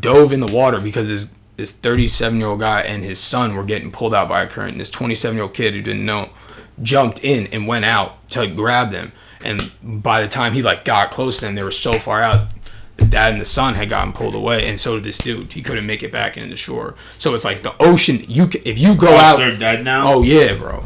dove 0.00 0.32
in 0.32 0.40
the 0.40 0.52
water 0.52 0.80
because 0.80 1.08
his 1.08 1.34
this 1.56 1.70
37 1.70 2.38
year 2.38 2.48
old 2.48 2.60
guy 2.60 2.80
and 2.80 3.04
his 3.04 3.18
son 3.18 3.54
were 3.54 3.64
getting 3.64 3.90
pulled 3.90 4.14
out 4.14 4.28
by 4.28 4.42
a 4.42 4.46
current. 4.46 4.72
And 4.72 4.80
this 4.80 4.90
27 4.90 5.36
year 5.36 5.44
old 5.44 5.54
kid 5.54 5.74
who 5.74 5.82
didn't 5.82 6.04
know 6.04 6.30
jumped 6.80 7.24
in 7.24 7.46
and 7.48 7.66
went 7.66 7.84
out 7.84 8.28
to 8.30 8.46
grab 8.46 8.90
them. 8.92 9.12
And 9.44 9.72
by 9.82 10.20
the 10.22 10.28
time 10.28 10.52
he 10.52 10.62
like 10.62 10.84
got 10.84 11.10
close 11.10 11.38
to 11.40 11.46
them, 11.46 11.54
they 11.56 11.62
were 11.64 11.70
so 11.72 11.94
far 11.98 12.22
out. 12.22 12.48
The 12.98 13.06
dad 13.06 13.32
and 13.32 13.40
the 13.40 13.44
son 13.46 13.74
had 13.74 13.88
gotten 13.88 14.12
pulled 14.12 14.34
away, 14.34 14.68
and 14.68 14.78
so 14.78 14.94
did 14.96 15.04
this 15.04 15.18
dude. 15.18 15.54
He 15.54 15.62
couldn't 15.62 15.86
make 15.86 16.02
it 16.02 16.12
back 16.12 16.36
into 16.36 16.50
the 16.50 16.56
shore. 16.56 16.94
So 17.18 17.34
it's 17.34 17.44
like 17.44 17.62
the 17.62 17.74
ocean. 17.82 18.22
You 18.28 18.46
ca- 18.46 18.62
if 18.64 18.78
you 18.78 18.94
go 18.94 19.08
Oh, 19.08 19.16
out, 19.16 19.36
they're 19.38 19.56
dead 19.56 19.82
now. 19.84 20.12
Oh 20.12 20.22
yeah, 20.22 20.54
bro. 20.54 20.84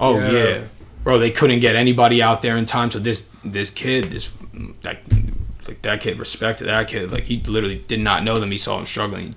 Oh 0.00 0.18
yeah. 0.18 0.30
Yeah. 0.30 0.64
bro. 1.02 1.18
They 1.18 1.30
couldn't 1.32 1.58
get 1.60 1.74
anybody 1.76 2.22
out 2.22 2.40
there 2.42 2.56
in 2.56 2.64
time. 2.64 2.90
So 2.90 2.98
this 3.00 3.28
this 3.44 3.70
kid, 3.70 4.04
this 4.04 4.32
that 4.82 4.98
like 5.66 5.82
that 5.82 6.00
kid 6.00 6.18
respected 6.18 6.68
that 6.68 6.88
kid. 6.88 7.10
Like 7.10 7.24
he 7.26 7.40
literally 7.42 7.84
did 7.86 8.00
not 8.00 8.22
know 8.22 8.38
them. 8.38 8.50
He 8.52 8.56
saw 8.56 8.78
him 8.78 8.86
struggling. 8.86 9.34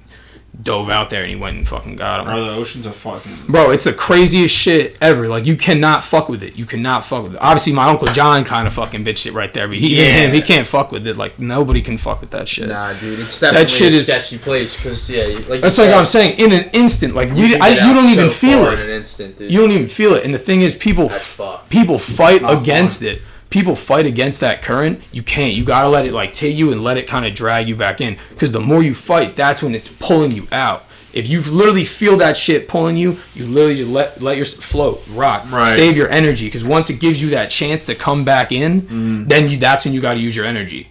Dove 0.63 0.89
out 0.89 1.09
there 1.09 1.21
and 1.21 1.29
he 1.29 1.35
went 1.35 1.57
and 1.57 1.67
fucking 1.67 1.95
got 1.95 2.19
him. 2.21 2.25
Bro, 2.25 2.43
the 2.45 2.51
ocean's 2.51 2.85
a 2.85 2.91
fucking. 2.91 3.31
Bro, 3.47 3.71
it's 3.71 3.85
the 3.85 3.93
craziest 3.93 4.55
shit 4.55 4.97
ever. 5.01 5.27
Like 5.27 5.45
you 5.45 5.55
cannot 5.55 6.03
fuck 6.03 6.29
with 6.29 6.43
it. 6.43 6.55
You 6.55 6.65
cannot 6.65 7.03
fuck 7.03 7.23
with 7.23 7.33
it. 7.35 7.39
Obviously, 7.41 7.73
my 7.73 7.85
uncle 7.87 8.07
John 8.07 8.43
kind 8.43 8.67
of 8.67 8.73
fucking 8.73 9.03
bitched 9.05 9.25
it 9.27 9.31
right 9.33 9.51
there, 9.53 9.67
but 9.67 9.77
he, 9.77 9.97
Yeah. 9.97 10.25
him, 10.27 10.33
he 10.33 10.41
can't 10.41 10.67
fuck 10.67 10.91
with 10.91 11.07
it. 11.07 11.17
Like 11.17 11.39
nobody 11.39 11.81
can 11.81 11.97
fuck 11.97 12.21
with 12.21 12.31
that 12.31 12.47
shit. 12.47 12.67
Nah, 12.67 12.93
dude, 12.93 13.19
it's 13.19 13.39
definitely 13.39 13.67
shit 13.69 13.93
a 13.93 13.95
is- 13.95 14.05
sketchy 14.07 14.37
place 14.37 14.77
because 14.77 15.09
yeah, 15.09 15.23
like 15.23 15.33
you 15.35 15.45
That's 15.61 15.77
like 15.77 15.87
said, 15.89 15.93
I'm 15.93 16.05
saying. 16.05 16.37
In 16.39 16.51
an 16.51 16.69
instant, 16.73 17.15
like 17.15 17.29
you 17.29 17.35
we, 17.35 17.55
I, 17.55 17.69
you 17.69 17.93
don't 17.93 18.05
even 18.11 18.29
so 18.29 18.29
feel 18.29 18.63
far 18.65 18.73
it. 18.73 18.79
in 18.79 18.85
an 18.89 18.95
instant, 18.97 19.37
dude. 19.37 19.51
You 19.51 19.61
don't 19.61 19.71
even 19.71 19.87
feel 19.87 20.13
it. 20.15 20.25
And 20.25 20.33
the 20.33 20.37
thing 20.39 20.61
is, 20.61 20.75
people 20.75 21.07
That's 21.07 21.39
f- 21.39 21.69
people 21.69 21.97
fight 21.97 22.41
Not 22.41 22.61
against 22.61 23.01
it. 23.01 23.21
People 23.51 23.75
fight 23.75 24.05
against 24.07 24.39
that 24.39 24.61
current. 24.63 25.01
You 25.11 25.21
can't. 25.21 25.53
You 25.53 25.63
gotta 25.63 25.89
let 25.89 26.05
it 26.07 26.13
like 26.13 26.33
take 26.33 26.55
you 26.57 26.71
and 26.71 26.83
let 26.83 26.97
it 26.97 27.05
kind 27.07 27.25
of 27.25 27.35
drag 27.35 27.69
you 27.69 27.75
back 27.75 28.01
in. 28.01 28.17
Because 28.29 28.51
the 28.51 28.59
more 28.61 28.81
you 28.81 28.95
fight, 28.95 29.35
that's 29.35 29.61
when 29.61 29.75
it's 29.75 29.89
pulling 29.89 30.31
you 30.31 30.47
out. 30.51 30.85
If 31.13 31.27
you 31.27 31.41
literally 31.41 31.83
feel 31.83 32.15
that 32.17 32.37
shit 32.37 32.69
pulling 32.69 32.95
you, 32.95 33.17
you 33.35 33.45
literally 33.45 33.75
just 33.75 33.91
let 33.91 34.21
let 34.21 34.37
your 34.37 34.45
float, 34.45 35.03
rock, 35.11 35.45
Right. 35.51 35.75
save 35.75 35.95
your 35.97 36.09
energy. 36.09 36.45
Because 36.45 36.63
once 36.63 36.89
it 36.89 36.99
gives 37.01 37.21
you 37.21 37.29
that 37.31 37.51
chance 37.51 37.83
to 37.85 37.93
come 37.95 38.23
back 38.23 38.51
in, 38.53 38.81
Mm. 38.83 39.27
then 39.29 39.49
you 39.49 39.57
that's 39.57 39.83
when 39.85 39.93
you 39.93 39.99
got 40.01 40.13
to 40.13 40.19
use 40.21 40.35
your 40.35 40.45
energy. 40.45 40.89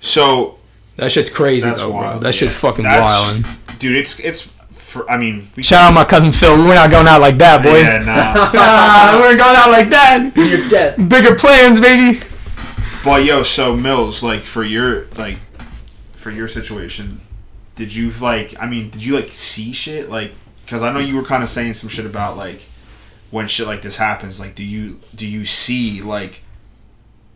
So 0.00 0.58
That 0.96 1.10
shit's 1.10 1.30
crazy 1.30 1.68
that's 1.68 1.80
though, 1.80 1.88
bro. 1.90 1.96
wild. 2.00 2.22
That 2.22 2.34
shit's 2.36 2.54
fucking 2.54 2.84
That's- 2.84 3.02
wild. 3.02 3.44
dude. 3.80 3.96
It's 3.96 4.20
it's. 4.20 4.48
For, 4.94 5.10
I 5.10 5.16
mean, 5.16 5.48
we, 5.56 5.64
Shout 5.64 5.82
out 5.82 5.92
my 5.92 6.04
cousin 6.04 6.30
Phil. 6.30 6.56
We're 6.56 6.76
not 6.76 6.88
going 6.88 7.08
out 7.08 7.20
like 7.20 7.36
that, 7.38 7.64
boy. 7.64 7.80
yeah, 7.80 7.98
nah. 7.98 8.12
Ah, 8.54 9.18
we're 9.20 9.36
going 9.36 9.56
out 9.56 9.70
like 9.72 9.90
that. 9.90 10.30
You're 10.36 10.68
dead. 10.68 11.08
Bigger 11.08 11.34
plans, 11.34 11.80
baby. 11.80 12.20
But 13.04 13.24
yo, 13.24 13.42
so 13.42 13.74
Mills, 13.74 14.22
like 14.22 14.42
for 14.42 14.62
your 14.62 15.06
like 15.16 15.38
for 16.12 16.30
your 16.30 16.46
situation, 16.46 17.20
did 17.74 17.92
you 17.92 18.10
like? 18.20 18.54
I 18.60 18.68
mean, 18.68 18.90
did 18.90 19.04
you 19.04 19.16
like 19.16 19.34
see 19.34 19.72
shit? 19.72 20.10
Like, 20.10 20.32
because 20.64 20.84
I 20.84 20.92
know 20.92 21.00
you 21.00 21.16
were 21.16 21.24
kind 21.24 21.42
of 21.42 21.48
saying 21.48 21.72
some 21.72 21.88
shit 21.90 22.06
about 22.06 22.36
like 22.36 22.60
when 23.32 23.48
shit 23.48 23.66
like 23.66 23.82
this 23.82 23.96
happens. 23.96 24.38
Like, 24.38 24.54
do 24.54 24.62
you 24.64 25.00
do 25.12 25.26
you 25.26 25.44
see 25.44 26.02
like 26.02 26.44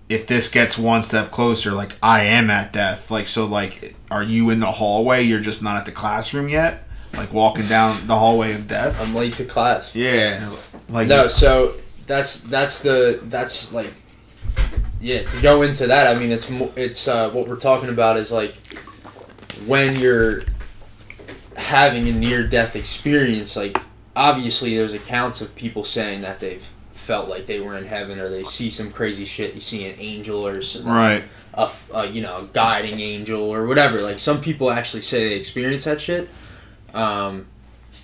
if 0.09 0.29
this 0.29 0.49
gets 0.49 0.79
one 0.79 1.03
step 1.03 1.33
closer? 1.33 1.73
Like, 1.73 1.97
I 2.01 2.23
am 2.23 2.51
at 2.51 2.73
death. 2.73 3.11
Like, 3.11 3.27
so 3.27 3.47
like, 3.47 3.97
are 4.13 4.23
you 4.23 4.49
in 4.51 4.61
the 4.61 4.71
hallway? 4.71 5.25
You're 5.25 5.41
just 5.41 5.61
not 5.61 5.77
at 5.77 5.87
the 5.87 5.93
classroom 5.93 6.49
yet. 6.49 6.85
Like 7.15 7.33
walking 7.33 7.67
down 7.67 8.07
the 8.07 8.17
hallway 8.17 8.55
of 8.55 8.69
death. 8.69 9.01
I'm 9.01 9.15
late 9.15 9.35
to 9.35 9.45
class. 9.45 9.95
Yeah, 9.95 10.55
like 10.89 11.09
No, 11.09 11.27
so 11.27 11.75
that's 12.07 12.41
that's 12.43 12.83
the 12.83 13.21
that's 13.25 13.73
like 13.73 13.93
yeah 15.01 15.23
to 15.23 15.43
go 15.43 15.63
into 15.63 15.87
that. 15.87 16.07
I 16.07 16.19
mean, 16.19 16.31
it's 16.31 16.51
it's 16.77 17.09
uh, 17.09 17.31
what 17.31 17.49
we're 17.49 17.57
talking 17.57 17.89
about 17.89 18.17
is 18.17 18.31
like 18.31 18.57
when 19.67 19.99
you're 19.99 20.43
having 21.59 22.09
a 22.09 22.13
near 22.13 22.47
death 22.47 22.77
experience. 22.77 23.57
Like 23.57 23.79
obviously, 24.17 24.77
there's 24.77 24.95
accounts 24.95 25.41
of 25.41 25.55
people 25.55 25.85
saying 25.85 26.21
that 26.21 26.41
they've 26.41 26.67
felt 26.93 27.29
like 27.29 27.47
they 27.47 27.61
were 27.61 27.77
in 27.77 27.85
heaven 27.85 28.19
or 28.19 28.29
they 28.29 28.45
see 28.45 28.71
some 28.71 28.91
crazy 28.91 29.25
shit. 29.25 29.55
You 29.55 29.61
see 29.61 29.89
an 29.89 29.97
angel 29.99 30.47
or 30.47 30.63
some, 30.63 30.91
right. 30.91 31.25
a 31.55 32.07
you 32.07 32.21
know 32.23 32.39
a 32.39 32.45
guiding 32.53 33.01
angel 33.01 33.43
or 33.43 33.67
whatever. 33.67 34.01
Like 34.01 34.19
some 34.19 34.41
people 34.41 34.71
actually 34.71 35.03
say 35.03 35.29
they 35.29 35.37
experience 35.37 35.85
that 35.85 36.01
shit. 36.01 36.29
Um, 36.99 37.47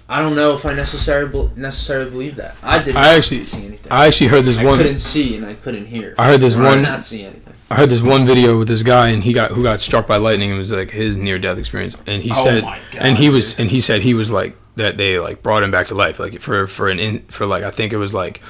I 0.08 0.20
don't 0.20 0.36
know 0.36 0.52
if 0.52 0.66
I 0.66 0.74
necessarily 0.74 1.50
necessarily 1.56 2.10
believe 2.10 2.36
that. 2.36 2.56
I 2.62 2.78
didn't 2.82 2.96
I 2.98 3.14
actually- 3.14 3.42
see 3.42 3.66
anything. 3.66 3.90
I 3.90 4.06
actually 4.06 4.26
heard 4.28 4.44
this 4.44 4.58
I 4.58 4.64
one. 4.64 4.74
I 4.74 4.82
couldn't 4.82 4.98
see 4.98 5.34
and 5.36 5.46
I 5.46 5.54
couldn't 5.54 5.86
hear. 5.86 6.14
I 6.18 6.26
heard 6.26 6.40
this 6.42 6.56
I 6.56 6.62
one. 6.62 6.78
did 6.78 6.82
not 6.82 7.02
see 7.04 7.22
anything. 7.24 7.54
I 7.70 7.76
heard 7.76 7.88
this 7.88 8.02
one 8.02 8.26
video 8.26 8.58
with 8.58 8.68
this 8.68 8.82
guy, 8.82 9.08
and 9.08 9.24
he 9.24 9.32
got 9.32 9.52
who 9.52 9.62
got 9.62 9.80
struck 9.80 10.06
by 10.06 10.16
lightning. 10.16 10.50
And 10.50 10.56
it 10.56 10.58
was 10.58 10.70
like 10.70 10.90
his 10.90 11.16
near 11.16 11.38
death 11.38 11.56
experience, 11.58 11.96
and 12.06 12.22
he 12.22 12.30
Oh 12.30 12.44
said, 12.44 12.62
God, 12.62 12.78
and 12.98 13.16
he 13.16 13.30
was, 13.30 13.52
dude. 13.54 13.60
and 13.62 13.70
he 13.70 13.80
said 13.80 14.02
he 14.02 14.12
was 14.14 14.30
like 14.30 14.54
that. 14.76 14.98
They 14.98 15.18
like 15.18 15.42
brought 15.42 15.62
him 15.62 15.70
back 15.70 15.86
to 15.88 15.94
life, 15.94 16.20
like 16.20 16.40
for 16.40 16.66
for 16.66 16.88
an 16.88 17.00
in 17.00 17.20
for 17.28 17.46
like 17.46 17.64
I 17.64 17.70
think 17.70 17.94
it 17.94 17.96
was 17.96 18.12
like 18.12 18.42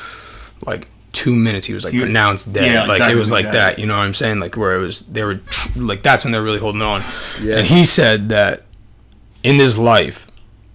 like 0.66 0.88
two 1.12 1.34
minutes. 1.36 1.66
He 1.68 1.72
was 1.74 1.84
like 1.84 1.94
He- 1.94 2.00
pronounced 2.00 2.52
dead. 2.52 2.66
yeah, 2.72 2.84
like 2.86 3.00
it 3.00 3.14
was 3.14 3.30
like 3.30 3.46
dead. 3.46 3.54
that. 3.54 3.78
You 3.78 3.86
know 3.86 3.96
what 3.96 4.04
I'm 4.04 4.14
saying? 4.14 4.40
Like 4.40 4.56
where 4.56 4.74
it 4.76 4.80
was 4.80 5.00
they 5.06 5.22
were 5.22 5.40
like 5.76 6.02
that's 6.02 6.24
when 6.24 6.32
they're 6.32 6.42
really 6.42 6.58
holding 6.58 6.82
on. 6.82 7.00
Yeah. 7.40 7.58
And 7.58 7.66
he 7.68 7.84
said 7.84 8.28
that 8.30 8.64
in 9.44 9.56
this 9.58 9.78
life, 9.78 10.26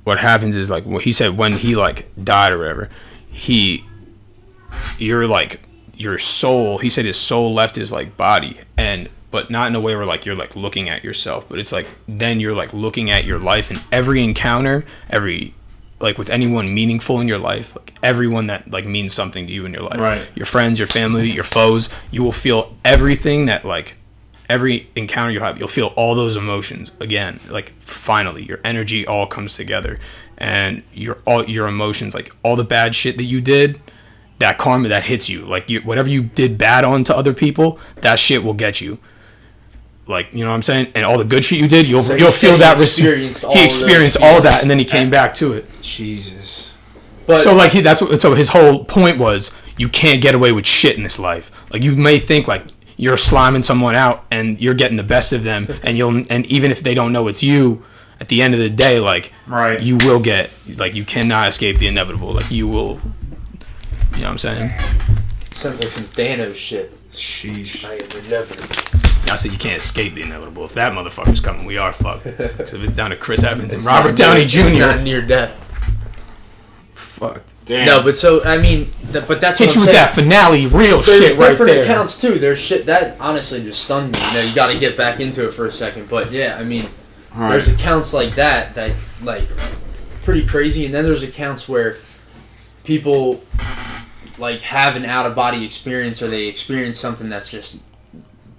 what 0.10 0.19
happens 0.19 0.56
is 0.56 0.69
like 0.69 0.86
what 0.86 1.04
he 1.04 1.12
said 1.12 1.38
when 1.38 1.54
he 1.54 1.76
like 1.76 2.00
died 2.24 2.52
or 2.52 2.58
whatever, 2.58 2.89
he 3.30 3.84
you're 4.98 5.28
like 5.28 5.62
your 5.95 6.17
soul 6.17 6.78
he 6.80 6.89
said 6.89 7.06
his 7.06 7.17
soul 7.17 7.54
left 7.54 7.76
his 7.76 7.91
like 7.91 8.15
body 8.17 8.58
and 8.78 9.10
but 9.32 9.50
not 9.52 9.67
in 9.67 9.76
a 9.76 9.80
way 9.80 9.95
where 9.95 10.06
like 10.06 10.26
you're 10.26 10.36
like 10.36 10.56
looking 10.56 10.89
at 10.89 11.04
yourself 11.04 11.48
but 11.50 11.60
it's 11.60 11.72
like 11.72 11.88
then 12.08 12.39
you're 12.39 12.56
like 12.56 12.74
looking 12.74 13.10
at 13.12 13.26
your 13.26 13.38
life 13.39 13.69
and 13.69 13.84
every 13.91 14.24
encounter 14.24 14.86
every 15.10 15.54
like 16.00 16.17
with 16.17 16.30
anyone 16.30 16.74
meaningful 16.74 17.19
in 17.19 17.28
your 17.28 17.38
life 17.39 17.76
like 17.76 17.93
everyone 18.02 18.48
that 18.48 18.69
like 18.72 18.86
means 18.86 19.13
something 19.13 19.45
to 19.48 19.52
you 19.54 19.65
in 19.65 19.74
your 19.74 19.84
life 19.84 20.00
Right. 20.00 20.26
your 20.36 20.45
friends 20.45 20.80
your 20.80 20.88
family 20.88 21.30
your 21.30 21.43
foes 21.43 21.89
you 22.12 22.24
will 22.24 22.32
feel 22.32 22.76
everything 22.86 23.45
that 23.48 23.65
like 23.65 23.95
every 24.50 24.90
encounter 24.96 25.32
you 25.32 25.40
have 25.40 25.58
you'll 25.58 25.68
feel 25.68 25.88
all 25.96 26.16
those 26.16 26.36
emotions 26.36 26.92
again 27.00 27.40
like 27.50 27.72
finally 27.80 28.44
your 28.44 28.60
energy 28.64 29.06
all 29.06 29.28
comes 29.28 29.56
together 29.56 30.00
and 30.38 30.82
your 30.94 31.20
all 31.26 31.48
your 31.48 31.68
emotions 31.68 32.14
like 32.14 32.36
all 32.44 32.56
the 32.56 32.64
bad 32.64 32.96
shit 32.96 33.18
that 33.18 33.26
you 33.26 33.40
did 33.40 33.80
that 34.40 34.58
karma 34.58 34.90
that 34.90 35.04
hits 35.04 35.30
you 35.30 35.42
like 35.46 35.70
you 35.70 35.80
whatever 35.82 36.10
you 36.10 36.24
did 36.24 36.58
bad 36.58 36.84
on 36.84 37.04
to 37.04 37.16
other 37.16 37.34
people 37.34 37.80
that 38.02 38.18
shit 38.18 38.44
will 38.44 38.54
get 38.54 38.82
you 38.82 38.98
like 40.08 40.34
you 40.34 40.44
know 40.44 40.50
what 40.50 40.56
i'm 40.56 40.62
saying 40.64 40.92
and 40.96 41.06
all 41.06 41.18
the 41.18 41.24
good 41.24 41.44
shit 41.44 41.60
you 41.60 41.68
did 41.68 41.88
you'll 41.88 42.02
So 42.02 42.16
you'll 42.16 42.32
he 42.32 42.38
feel 42.38 42.54
he 42.54 42.58
that 42.60 42.72
rec- 42.72 42.80
experienced 42.82 43.44
all 43.44 43.54
he 43.56 43.64
experienced 43.64 44.18
all 44.22 44.42
that 44.42 44.62
and 44.62 44.72
then 44.72 44.80
he 44.80 44.86
came 44.86 45.10
back 45.10 45.34
to 45.36 45.54
it 45.54 45.70
Jesus. 45.82 46.70
But 47.30 47.44
so 47.44 47.54
like 47.54 47.74
he 47.74 47.82
that's 47.82 48.02
what 48.02 48.20
so 48.20 48.34
his 48.34 48.50
whole 48.50 48.84
point 48.86 49.20
was 49.20 49.56
you 49.78 49.88
can't 49.88 50.20
get 50.20 50.34
away 50.34 50.52
with 50.52 50.66
shit 50.66 50.98
in 50.98 51.04
this 51.04 51.20
life. 51.20 51.52
Like 51.72 51.84
you 51.84 51.96
may 51.96 52.18
think 52.18 52.48
like 52.48 52.66
you're 53.02 53.16
sliming 53.16 53.64
someone 53.64 53.96
out 53.96 54.26
and 54.30 54.60
you're 54.60 54.74
getting 54.74 54.98
the 54.98 55.04
best 55.16 55.32
of 55.32 55.44
them 55.46 55.68
and 55.84 55.98
you'll 55.98 56.26
and 56.30 56.46
even 56.48 56.70
if 56.70 56.82
they 56.84 56.94
don't 56.94 57.14
know 57.14 57.28
it's 57.30 57.42
you 57.42 57.82
at 58.20 58.28
the 58.28 58.42
end 58.42 58.54
of 58.54 58.60
the 58.60 58.70
day 58.70 59.00
like 59.00 59.32
Right. 59.48 59.82
you 59.82 59.96
will 59.98 60.20
get 60.20 60.50
like 60.78 60.94
you 60.96 61.06
cannot 61.06 61.48
escape 61.48 61.78
the 61.80 61.88
inevitable. 61.88 62.34
Like 62.34 62.52
you 62.52 62.68
will 62.68 63.00
you 64.16 64.24
know 64.24 64.32
what 64.32 64.32
I'm 64.32 64.38
saying? 64.38 64.72
sounds 65.54 65.80
like 65.80 65.90
some 65.90 66.04
Thanos 66.04 66.56
shit. 66.56 66.94
Sheesh. 67.12 67.86
I 67.86 67.94
am 67.94 68.26
inevitable. 68.26 69.32
I 69.32 69.36
said 69.36 69.52
you 69.52 69.58
can't 69.58 69.78
escape 69.78 70.14
the 70.16 70.22
inevitable. 70.24 70.66
If 70.66 70.74
that 70.74 70.92
motherfucker's 70.94 71.40
coming, 71.40 71.66
we 71.66 71.78
are 71.78 71.94
fucked. 71.94 72.24
Because 72.38 72.74
if 72.74 72.82
it's 72.82 72.96
down 72.96 73.12
to 73.12 73.16
Chris 73.16 73.44
Evans 73.44 73.74
and 73.74 73.84
Robert 73.84 74.16
Downey 74.18 74.40
near- 74.46 74.46
It's 74.66 74.74
not 74.76 74.98
Jr., 74.98 75.02
near 75.04 75.22
death. 75.22 75.54
Fucked. 77.00 77.54
Damn. 77.66 77.86
No, 77.86 78.02
but 78.04 78.16
so 78.18 78.44
I 78.44 78.58
mean, 78.58 78.90
th- 79.12 79.28
but 79.28 79.40
that's 79.42 79.58
Hit 79.60 79.68
what 79.68 79.76
you 79.76 79.82
I'm 79.82 79.88
with 79.88 79.96
saying. 79.96 80.06
that 80.06 80.16
finale, 80.16 80.66
real 80.68 81.02
There's 81.02 81.06
shit 81.30 81.38
right 81.38 81.50
different 81.50 81.72
there. 81.74 81.84
accounts 81.84 82.20
too. 82.20 82.40
There's 82.40 82.60
shit 82.60 82.86
that 82.88 83.20
honestly 83.20 83.64
just 83.64 83.84
stunned 83.84 84.14
me. 84.14 84.20
You 84.30 84.34
know, 84.36 84.42
you 84.42 84.56
got 84.56 84.68
to 84.68 84.80
get 84.80 84.96
back 84.98 85.20
into 85.20 85.48
it 85.48 85.54
for 85.54 85.66
a 85.66 85.72
second. 85.72 86.10
But 86.10 86.32
yeah, 86.32 86.58
I 86.60 86.64
mean, 86.64 86.90
All 87.36 87.42
right. 87.42 87.50
there's 87.52 87.68
accounts 87.74 88.14
like 88.14 88.36
that 88.36 88.76
that 88.76 88.92
like 89.22 89.44
pretty 90.24 90.46
crazy, 90.46 90.86
and 90.86 90.94
then 90.94 91.04
there's 91.04 91.24
accounts 91.24 91.68
where 91.70 91.96
people 92.84 93.42
like 94.38 94.62
have 94.62 94.96
an 94.96 95.06
out 95.06 95.26
of 95.26 95.36
body 95.36 95.66
experience 95.66 96.22
or 96.22 96.28
they 96.28 96.48
experience 96.48 96.98
something 96.98 97.30
that's 97.30 97.52
just 97.52 97.82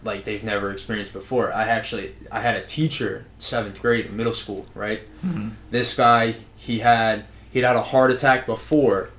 like 0.05 0.25
they've 0.25 0.45
never 0.45 0.71
experienced 0.71 1.13
before. 1.13 1.53
I 1.53 1.65
actually 1.65 2.15
I 2.31 2.41
had 2.41 2.57
a 2.57 2.63
teacher 2.65 3.25
seventh 3.39 3.81
grade 3.83 4.07
in 4.07 4.17
middle 4.17 4.33
school, 4.33 4.67
right? 4.75 5.03
Mm-hmm. 5.25 5.49
This 5.71 5.97
guy 5.97 6.35
he 6.57 6.79
had 6.81 7.25
he'd 7.51 7.65
had 7.65 7.77
a 7.77 7.83
heart 7.83 8.11
attack 8.11 8.47
before. 8.47 9.11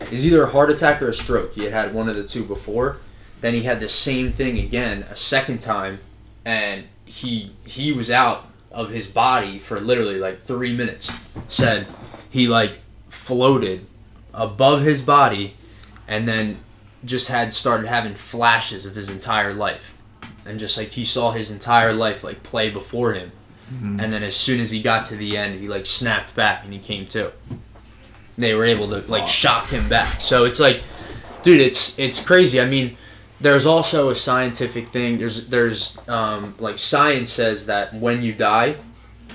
It 0.00 0.10
was 0.12 0.26
either 0.26 0.44
a 0.44 0.46
heart 0.50 0.70
attack 0.70 1.02
or 1.02 1.08
a 1.08 1.14
stroke. 1.14 1.54
He 1.54 1.64
had 1.64 1.72
had 1.72 1.94
one 1.94 2.08
of 2.08 2.16
the 2.16 2.24
two 2.24 2.44
before. 2.44 2.98
Then 3.40 3.54
he 3.54 3.62
had 3.62 3.80
the 3.80 3.88
same 3.88 4.32
thing 4.32 4.58
again 4.58 5.04
a 5.10 5.16
second 5.16 5.60
time, 5.60 6.00
and 6.44 6.84
he 7.04 7.52
he 7.66 7.92
was 7.92 8.10
out 8.10 8.46
of 8.70 8.90
his 8.90 9.06
body 9.06 9.58
for 9.58 9.80
literally 9.80 10.18
like 10.18 10.42
three 10.42 10.74
minutes. 10.74 11.12
Said 11.48 11.86
he 12.28 12.48
like 12.48 12.80
floated 13.08 13.86
above 14.32 14.82
his 14.82 15.02
body, 15.02 15.54
and 16.06 16.28
then 16.28 16.58
just 17.04 17.28
had 17.28 17.52
started 17.52 17.86
having 17.86 18.14
flashes 18.14 18.84
of 18.84 18.94
his 18.94 19.08
entire 19.08 19.54
life, 19.54 19.96
and 20.44 20.58
just 20.58 20.76
like 20.76 20.88
he 20.88 21.04
saw 21.04 21.32
his 21.32 21.50
entire 21.50 21.92
life 21.92 22.22
like 22.22 22.42
play 22.42 22.68
before 22.70 23.14
him. 23.14 23.32
Mm-hmm. 23.72 24.00
And 24.00 24.12
then 24.12 24.22
as 24.22 24.34
soon 24.34 24.60
as 24.60 24.70
he 24.70 24.82
got 24.82 25.04
to 25.06 25.16
the 25.16 25.36
end, 25.36 25.60
he 25.60 25.68
like 25.68 25.86
snapped 25.86 26.34
back 26.34 26.64
and 26.64 26.72
he 26.72 26.78
came 26.78 27.06
to. 27.08 27.32
They 28.40 28.54
were 28.54 28.64
able 28.64 28.88
to 28.88 29.00
like 29.10 29.26
shock 29.26 29.68
him 29.68 29.88
back. 29.88 30.20
So 30.20 30.44
it's 30.44 30.58
like, 30.58 30.82
dude, 31.42 31.60
it's 31.60 31.98
it's 31.98 32.24
crazy. 32.24 32.60
I 32.60 32.66
mean, 32.66 32.96
there's 33.40 33.66
also 33.66 34.10
a 34.10 34.14
scientific 34.14 34.88
thing. 34.88 35.18
There's 35.18 35.48
there's 35.48 35.98
um, 36.08 36.54
like 36.58 36.78
science 36.78 37.30
says 37.30 37.66
that 37.66 37.94
when 37.94 38.22
you 38.22 38.32
die, 38.32 38.76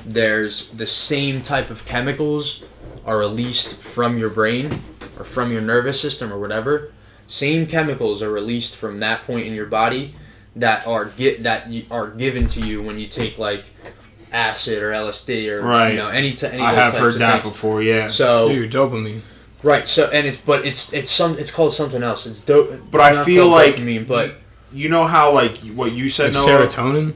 there's 0.05 0.71
the 0.71 0.87
same 0.87 1.41
type 1.41 1.69
of 1.69 1.85
chemicals 1.85 2.63
are 3.05 3.17
released 3.17 3.75
from 3.75 4.17
your 4.17 4.29
brain 4.29 4.79
or 5.17 5.25
from 5.25 5.51
your 5.51 5.61
nervous 5.61 5.99
system 5.99 6.31
or 6.31 6.39
whatever. 6.39 6.91
Same 7.27 7.65
chemicals 7.65 8.21
are 8.21 8.31
released 8.31 8.75
from 8.75 8.99
that 8.99 9.23
point 9.23 9.47
in 9.47 9.53
your 9.53 9.65
body 9.65 10.15
that 10.55 10.85
are 10.87 11.05
get 11.05 11.43
that 11.43 11.69
are 11.91 12.09
given 12.11 12.47
to 12.47 12.61
you 12.61 12.81
when 12.81 12.99
you 12.99 13.07
take 13.07 13.37
like 13.37 13.65
acid 14.31 14.81
or 14.83 14.91
LSD 14.91 15.49
or 15.49 15.61
Right. 15.61 15.91
you 15.91 15.95
know 15.97 16.09
any 16.09 16.33
t- 16.33 16.47
any 16.47 16.57
of 16.57 16.63
I 16.63 16.75
those 16.75 16.83
have 16.93 16.93
heard 17.01 17.13
of 17.13 17.19
that 17.19 17.41
things. 17.43 17.53
before. 17.53 17.81
Yeah. 17.81 18.07
So 18.07 18.49
Dude, 18.49 18.71
dopamine. 18.71 19.21
right, 19.63 19.87
so 19.87 20.09
and 20.11 20.27
it's 20.27 20.37
but 20.37 20.65
it's 20.65 20.91
it's 20.93 21.11
some 21.11 21.37
it's 21.39 21.51
called 21.51 21.73
something 21.73 22.03
else. 22.03 22.25
It's 22.25 22.41
dope. 22.41 22.71
But 22.91 22.99
it's 23.11 23.19
I 23.19 23.23
feel 23.23 23.43
called 23.43 23.53
like 23.53 23.75
dopamine, 23.77 24.07
but 24.07 24.35
you 24.73 24.89
know 24.89 25.05
how 25.05 25.33
like 25.33 25.57
what 25.73 25.91
you 25.93 26.09
said 26.09 26.35
Like 26.35 26.45
Noah, 26.47 26.67
serotonin. 26.67 27.13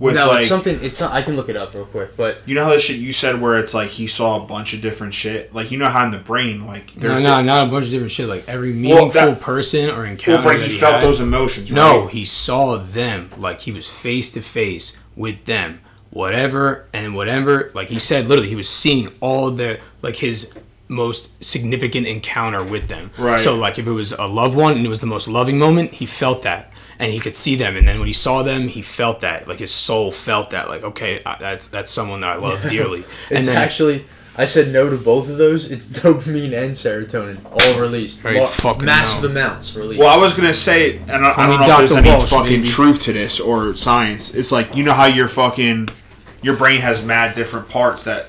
with 0.00 0.16
no, 0.16 0.26
like 0.26 0.38
it's 0.38 0.48
something. 0.48 0.80
It's 0.82 1.00
not. 1.00 1.12
I 1.12 1.22
can 1.22 1.36
look 1.36 1.48
it 1.48 1.56
up 1.56 1.72
real 1.74 1.84
quick, 1.84 2.16
but 2.16 2.42
you 2.44 2.56
know 2.56 2.64
how 2.64 2.70
that 2.70 2.80
shit 2.80 2.96
you 2.96 3.12
said 3.12 3.40
where 3.40 3.56
it's 3.58 3.72
like 3.72 3.88
he 3.90 4.08
saw 4.08 4.42
a 4.42 4.46
bunch 4.46 4.74
of 4.74 4.80
different 4.80 5.14
shit. 5.14 5.54
Like 5.54 5.70
you 5.70 5.78
know 5.78 5.88
how 5.88 6.04
in 6.04 6.10
the 6.10 6.18
brain 6.18 6.66
like 6.66 6.96
No, 6.96 7.02
there's 7.08 7.20
no, 7.20 7.36
di- 7.36 7.42
not 7.42 7.68
a 7.68 7.70
bunch 7.70 7.84
of 7.84 7.92
different 7.92 8.10
shit. 8.10 8.26
Like 8.28 8.48
every 8.48 8.72
Well, 8.72 8.80
meaningful 8.80 9.10
that- 9.12 9.40
person 9.40 9.90
or 9.90 10.04
encounter 10.04 10.42
well, 10.42 10.54
but 10.58 10.60
he 10.60 10.72
he 10.72 10.78
felt 10.78 10.94
had- 10.94 11.04
those 11.04 11.20
emotions. 11.20 11.70
No, 11.70 12.08
he 12.08 12.24
saw 12.24 12.78
them. 12.78 13.30
Like 13.38 13.60
he 13.60 13.70
was 13.70 13.88
face 13.88 14.32
to 14.32 14.40
face 14.42 14.98
with 15.14 15.44
them. 15.44 15.78
Whatever 16.12 16.86
and 16.92 17.14
whatever. 17.14 17.70
Like 17.74 17.88
he 17.88 17.98
said, 17.98 18.26
literally, 18.26 18.50
he 18.50 18.54
was 18.56 18.68
seeing 18.68 19.12
all 19.20 19.50
the 19.50 19.80
like 20.02 20.16
his 20.16 20.52
most 20.88 21.42
significant 21.42 22.06
encounter 22.06 22.62
with 22.62 22.88
them. 22.88 23.10
Right. 23.18 23.40
So 23.40 23.56
like 23.56 23.78
if 23.78 23.86
it 23.86 23.92
was 23.92 24.12
a 24.12 24.26
loved 24.26 24.56
one 24.56 24.74
and 24.76 24.84
it 24.84 24.90
was 24.90 25.00
the 25.00 25.06
most 25.06 25.26
loving 25.26 25.58
moment, 25.58 25.94
he 25.94 26.06
felt 26.06 26.42
that. 26.42 26.70
And 26.98 27.12
he 27.12 27.18
could 27.18 27.34
see 27.34 27.56
them, 27.56 27.76
and 27.76 27.88
then 27.88 27.98
when 27.98 28.06
he 28.06 28.12
saw 28.12 28.44
them, 28.44 28.68
he 28.68 28.80
felt 28.80 29.20
that, 29.20 29.48
like 29.48 29.58
his 29.58 29.72
soul 29.72 30.12
felt 30.12 30.50
that, 30.50 30.68
like 30.68 30.84
okay, 30.84 31.20
uh, 31.24 31.34
that's 31.40 31.66
that's 31.66 31.90
someone 31.90 32.20
that 32.20 32.30
I 32.30 32.36
love 32.36 32.62
dearly. 32.68 33.02
and 33.28 33.38
it's 33.38 33.46
then 33.48 33.56
actually. 33.56 34.04
I 34.34 34.46
said 34.46 34.72
no 34.72 34.88
to 34.88 34.96
both 34.96 35.28
of 35.28 35.36
those. 35.36 35.70
It's 35.72 35.86
dopamine 36.00 36.54
and 36.54 36.72
serotonin, 36.74 37.44
all 37.44 37.80
released. 37.80 38.22
Very 38.22 38.40
fucking 38.44 38.84
massive 38.84 39.24
no. 39.24 39.30
amounts 39.30 39.74
released. 39.76 39.98
Well, 40.00 40.08
I 40.08 40.16
was 40.16 40.34
gonna 40.34 40.54
say, 40.54 40.98
and 41.08 41.26
I, 41.26 41.30
I 41.30 41.34
Call 41.34 41.48
me 41.48 41.56
don't 41.56 41.66
know 41.66 41.72
if 41.72 41.78
there's 41.78 41.90
Dr. 41.90 42.00
any 42.06 42.10
Walsh, 42.10 42.30
fucking 42.30 42.60
baby. 42.60 42.68
truth 42.68 43.02
to 43.02 43.12
this 43.12 43.40
or 43.40 43.74
science. 43.74 44.34
It's 44.34 44.52
like 44.52 44.74
you 44.76 44.84
know 44.84 44.94
how 44.94 45.06
you're 45.06 45.28
fucking 45.28 45.88
your 46.42 46.56
brain 46.56 46.80
has 46.80 47.04
mad 47.04 47.34
different 47.34 47.68
parts 47.68 48.04
that 48.04 48.28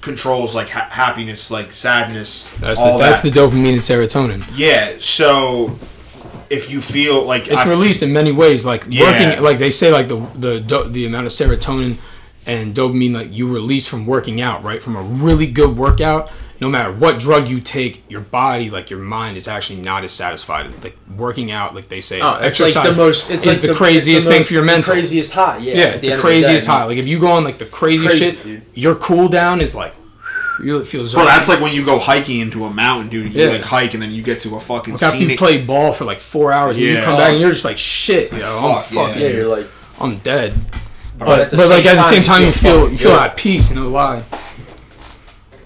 controls 0.00 0.54
like 0.54 0.68
ha- 0.68 0.88
happiness, 0.90 1.50
like 1.50 1.72
sadness, 1.72 2.48
that's 2.60 2.80
all 2.80 2.98
the, 2.98 3.04
that's 3.04 3.22
that. 3.22 3.32
the 3.32 3.38
dopamine 3.40 3.74
and 3.74 3.82
serotonin. 3.82 4.42
yeah. 4.56 4.94
So 4.98 5.78
if 6.50 6.70
you 6.70 6.80
feel 6.80 7.22
like 7.24 7.48
it's 7.48 7.64
I- 7.66 7.68
released 7.70 8.02
in 8.02 8.12
many 8.12 8.32
ways 8.32 8.66
like 8.66 8.84
Yeah. 8.88 9.04
working 9.32 9.44
like 9.44 9.58
they 9.58 9.70
say 9.70 9.90
like 9.92 10.08
the 10.08 10.20
the 10.34 10.60
do- 10.60 10.88
the 10.88 11.06
amount 11.06 11.26
of 11.26 11.32
serotonin 11.32 11.98
and 12.46 12.74
dopamine 12.74 13.14
like 13.14 13.32
you 13.32 13.46
release 13.52 13.86
from 13.86 14.04
working 14.06 14.40
out 14.40 14.62
right 14.64 14.82
from 14.82 14.96
a 14.96 15.02
really 15.02 15.46
good 15.46 15.76
workout 15.76 16.30
no 16.60 16.68
matter 16.68 16.92
what 16.92 17.18
drug 17.18 17.48
you 17.48 17.60
take 17.60 18.02
your 18.10 18.20
body 18.20 18.68
like 18.70 18.90
your 18.90 18.98
mind 18.98 19.36
is 19.36 19.46
actually 19.46 19.80
not 19.80 20.02
as 20.04 20.10
satisfied 20.12 20.66
like 20.82 20.96
working 21.16 21.50
out 21.52 21.74
like 21.74 21.88
they 21.88 22.00
say 22.00 22.16
is 22.18 22.22
Oh, 22.24 22.38
it's 22.40 22.58
like 22.60 22.68
exercise 22.70 22.96
the 22.96 23.02
most. 23.04 23.30
It's 23.30 23.46
is 23.46 23.58
like 23.62 23.68
the, 23.70 23.74
craziest 23.74 24.08
it's 24.16 24.24
the 24.26 24.30
thing 24.32 24.40
most- 24.40 24.48
for 24.48 24.54
your 24.54 24.62
it's 24.62 24.70
the 24.70 24.76
mental 24.76 24.94
craziest 24.94 25.32
high. 25.32 25.56
Yeah. 25.58 25.74
yeah 25.74 25.84
it's 25.84 25.94
the 26.00 26.00
the 26.00 26.06
end 26.08 26.14
of 26.14 26.20
craziest 26.20 26.66
day. 26.66 26.72
high 26.72 26.84
like 26.84 26.98
if 26.98 27.06
you 27.06 27.20
go 27.20 27.28
on 27.32 27.44
like 27.44 27.58
the 27.58 27.66
crazy 27.66 28.06
Crazy, 28.06 28.30
shit 28.32 28.42
dude. 28.42 28.62
your 28.74 28.94
cool 28.96 29.28
down 29.28 29.60
is 29.60 29.74
like 29.74 29.94
you 30.62 30.78
it 30.78 30.86
feels 30.86 31.14
Bro, 31.14 31.24
that's 31.24 31.48
like 31.48 31.60
when 31.60 31.72
you 31.74 31.84
go 31.84 31.98
hiking 31.98 32.38
into 32.40 32.64
a 32.66 32.70
mountain, 32.70 33.08
dude. 33.08 33.32
You 33.34 33.44
Yeah. 33.44 33.50
like 33.52 33.62
hike 33.62 33.94
and 33.94 34.02
then 34.02 34.10
you 34.10 34.22
get 34.22 34.40
to 34.40 34.54
a 34.56 34.60
fucking 34.60 34.94
like 34.94 35.02
after 35.02 35.18
you 35.18 35.36
play 35.36 35.58
ball 35.64 35.92
for 35.92 36.04
like 36.04 36.20
four 36.20 36.52
hours 36.52 36.76
and 36.78 36.86
you 36.86 37.00
come 37.02 37.16
back 37.16 37.32
and 37.32 37.40
you're 37.40 37.50
just 37.52 37.64
like 37.64 37.78
shit 37.78 38.30
you 38.32 38.38
know 38.40 38.58
I'm 38.58 38.82
Fuck, 38.82 39.16
yeah. 39.16 39.22
Yeah, 39.22 39.28
you're 39.28 39.46
like. 39.48 39.66
I'm 40.00 40.18
dead 40.18 40.54
But, 41.24 41.26
but, 41.26 41.40
at 41.40 41.50
the 41.50 41.56
but 41.56 41.66
same 41.66 41.76
like 41.76 41.86
at 41.86 41.94
the 41.96 42.02
same 42.02 42.22
time, 42.22 42.36
time, 42.38 42.46
you 42.46 42.52
feel 42.52 42.74
fucking 42.80 42.90
you 42.92 42.96
feel 42.98 43.10
good. 43.10 43.20
at 43.22 43.36
peace. 43.36 43.70
No 43.72 43.88
lie. 43.88 44.22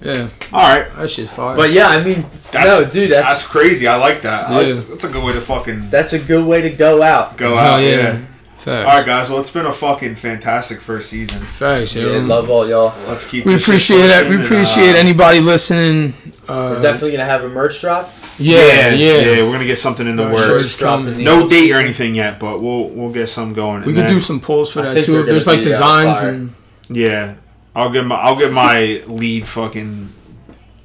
Yeah, 0.03 0.29
All 0.53 0.61
right, 0.79 0.95
that 0.97 1.11
shit's 1.11 1.33
fire. 1.33 1.57
But 1.57 1.73
yeah, 1.73 1.89
I 1.89 2.05
mean, 2.05 2.25
that's, 2.53 2.67
no, 2.87 2.93
dude, 2.93 3.11
that's 3.11 3.29
that's 3.29 3.47
crazy. 3.47 3.89
I 3.89 3.97
like 3.97 4.23
that. 4.23 4.51
Yeah. 4.51 4.63
That's, 4.63 4.87
that's 4.89 5.05
a 5.05 5.09
good 5.09 5.25
way 5.25 5.33
to 5.33 5.41
fucking 5.41 5.91
that's 5.91 6.13
a 6.13 6.19
good 6.19 6.47
way 6.47 6.61
to 6.63 6.71
go 6.71 7.03
out. 7.03 7.37
go 7.37 7.57
Hell 7.57 7.75
out. 7.75 7.79
yeah. 7.83 7.89
Yeah. 7.97 8.27
Facts. 8.57 8.89
All 8.91 8.97
right, 8.97 9.07
guys. 9.07 9.31
Well, 9.31 9.41
it's 9.41 9.51
been 9.53 9.67
a 9.67 9.73
fucking 9.73 10.17
fantastic 10.17 10.81
first 10.81 11.09
season. 11.09 11.41
Facts, 11.41 11.95
Yeah, 11.95 12.03
yo. 12.05 12.19
love 12.21 12.51
all 12.51 12.69
y'all. 12.69 12.95
Let's 13.07 13.29
keep. 13.29 13.47
we 13.47 13.55
appreciate 13.55 13.99
it. 13.99 14.11
pushing 14.11 14.29
We 14.31 14.37
and, 14.37 14.45
appreciate 14.45 14.95
uh, 14.95 14.99
anybody 14.99 15.41
listening. 15.41 16.15
Uh, 16.49 16.75
We're 16.77 16.83
definitely 16.83 17.13
gonna 17.13 17.25
have 17.25 17.45
a 17.45 17.49
merch 17.49 17.81
drop. 17.81 18.13
Yeah, 18.39 18.91
yeah, 18.91 19.19
yeah. 19.19 19.43
We're 19.43 19.53
gonna 19.53 19.65
get 19.67 19.79
something 19.79 20.07
in 20.07 20.17
the 20.17 20.25
works. 20.25 20.43
sure. 20.45 20.59
Merch 20.59 20.77
drop 20.79 21.01
No 21.17 21.49
date 21.49 21.73
or 21.73 21.77
anything 21.77 22.15
yet, 22.15 22.39
but 22.39 22.61
we'll 22.63 22.89
we'll 22.91 23.11
get 23.13 23.29
some 23.29 23.53
going. 23.53 23.83
We 23.83 23.89
And 23.89 23.95
could 23.97 24.05
then- 24.05 24.13
do 24.15 24.21
some 24.21 24.41
polls 24.41 24.73
for 24.73 24.81
I 24.81 24.95
that 24.95 25.05
too. 25.05 25.21
If 25.21 25.27
there's 25.27 25.47
like 25.47 25.61
uh, 25.61 25.63
designs 25.63 26.23
and 26.23 26.53
Yeah, 26.89 27.35
I'll 27.75 27.91
get 27.91 28.05
my 28.05 28.17
I'll 28.17 28.37
get 28.39 28.53
my 28.53 29.03
lead 29.07 29.47
fucking 29.49 30.13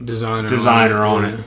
designer 0.04 0.50
Designer 0.50 1.04
on 1.04 1.24
yeah. 1.24 1.38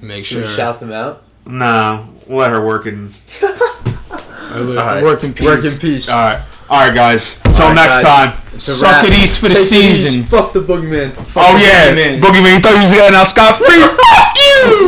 Make 0.00 0.24
sure. 0.24 0.42
we 0.42 0.48
shout 0.48 0.80
them 0.80 0.92
out? 0.92 1.22
nah. 1.46 2.06
We'll 2.26 2.38
let 2.38 2.50
her 2.52 2.64
work 2.64 2.86
in. 2.86 3.10
I 3.42 4.58
live- 4.58 4.78
Alright. 4.78 5.02
Work 5.02 5.24
in 5.24 5.34
peace. 5.34 5.46
Work 5.46 5.64
in 5.64 5.78
peace. 5.78 6.08
All 6.08 6.16
right, 6.24 6.42
all 6.68 6.86
right, 6.86 6.94
guys. 6.94 7.40
Until 7.44 7.62
All 7.64 7.68
right, 7.70 7.74
next 7.74 8.02
guys. 8.02 8.32
time. 8.34 8.42
It's 8.54 8.64
Suck 8.66 8.82
wrap. 8.82 9.04
it 9.06 9.12
east 9.14 9.38
for 9.40 9.48
the 9.48 9.54
Take 9.54 9.72
it 9.72 9.90
east. 9.90 10.02
season. 10.02 10.26
Fuck 10.28 10.52
the 10.52 10.60
boogeyman. 10.60 11.12
Oh 11.36 11.56
yeah, 11.56 11.90
Boogeyman. 11.94 12.20
Boogeyman. 12.20 12.54
You 12.54 12.60
thought 12.60 12.74
you 12.76 12.82
was 12.82 12.92
getting 12.92 13.16
out 13.18 13.26
scot 13.26 13.56
free? 13.58 13.66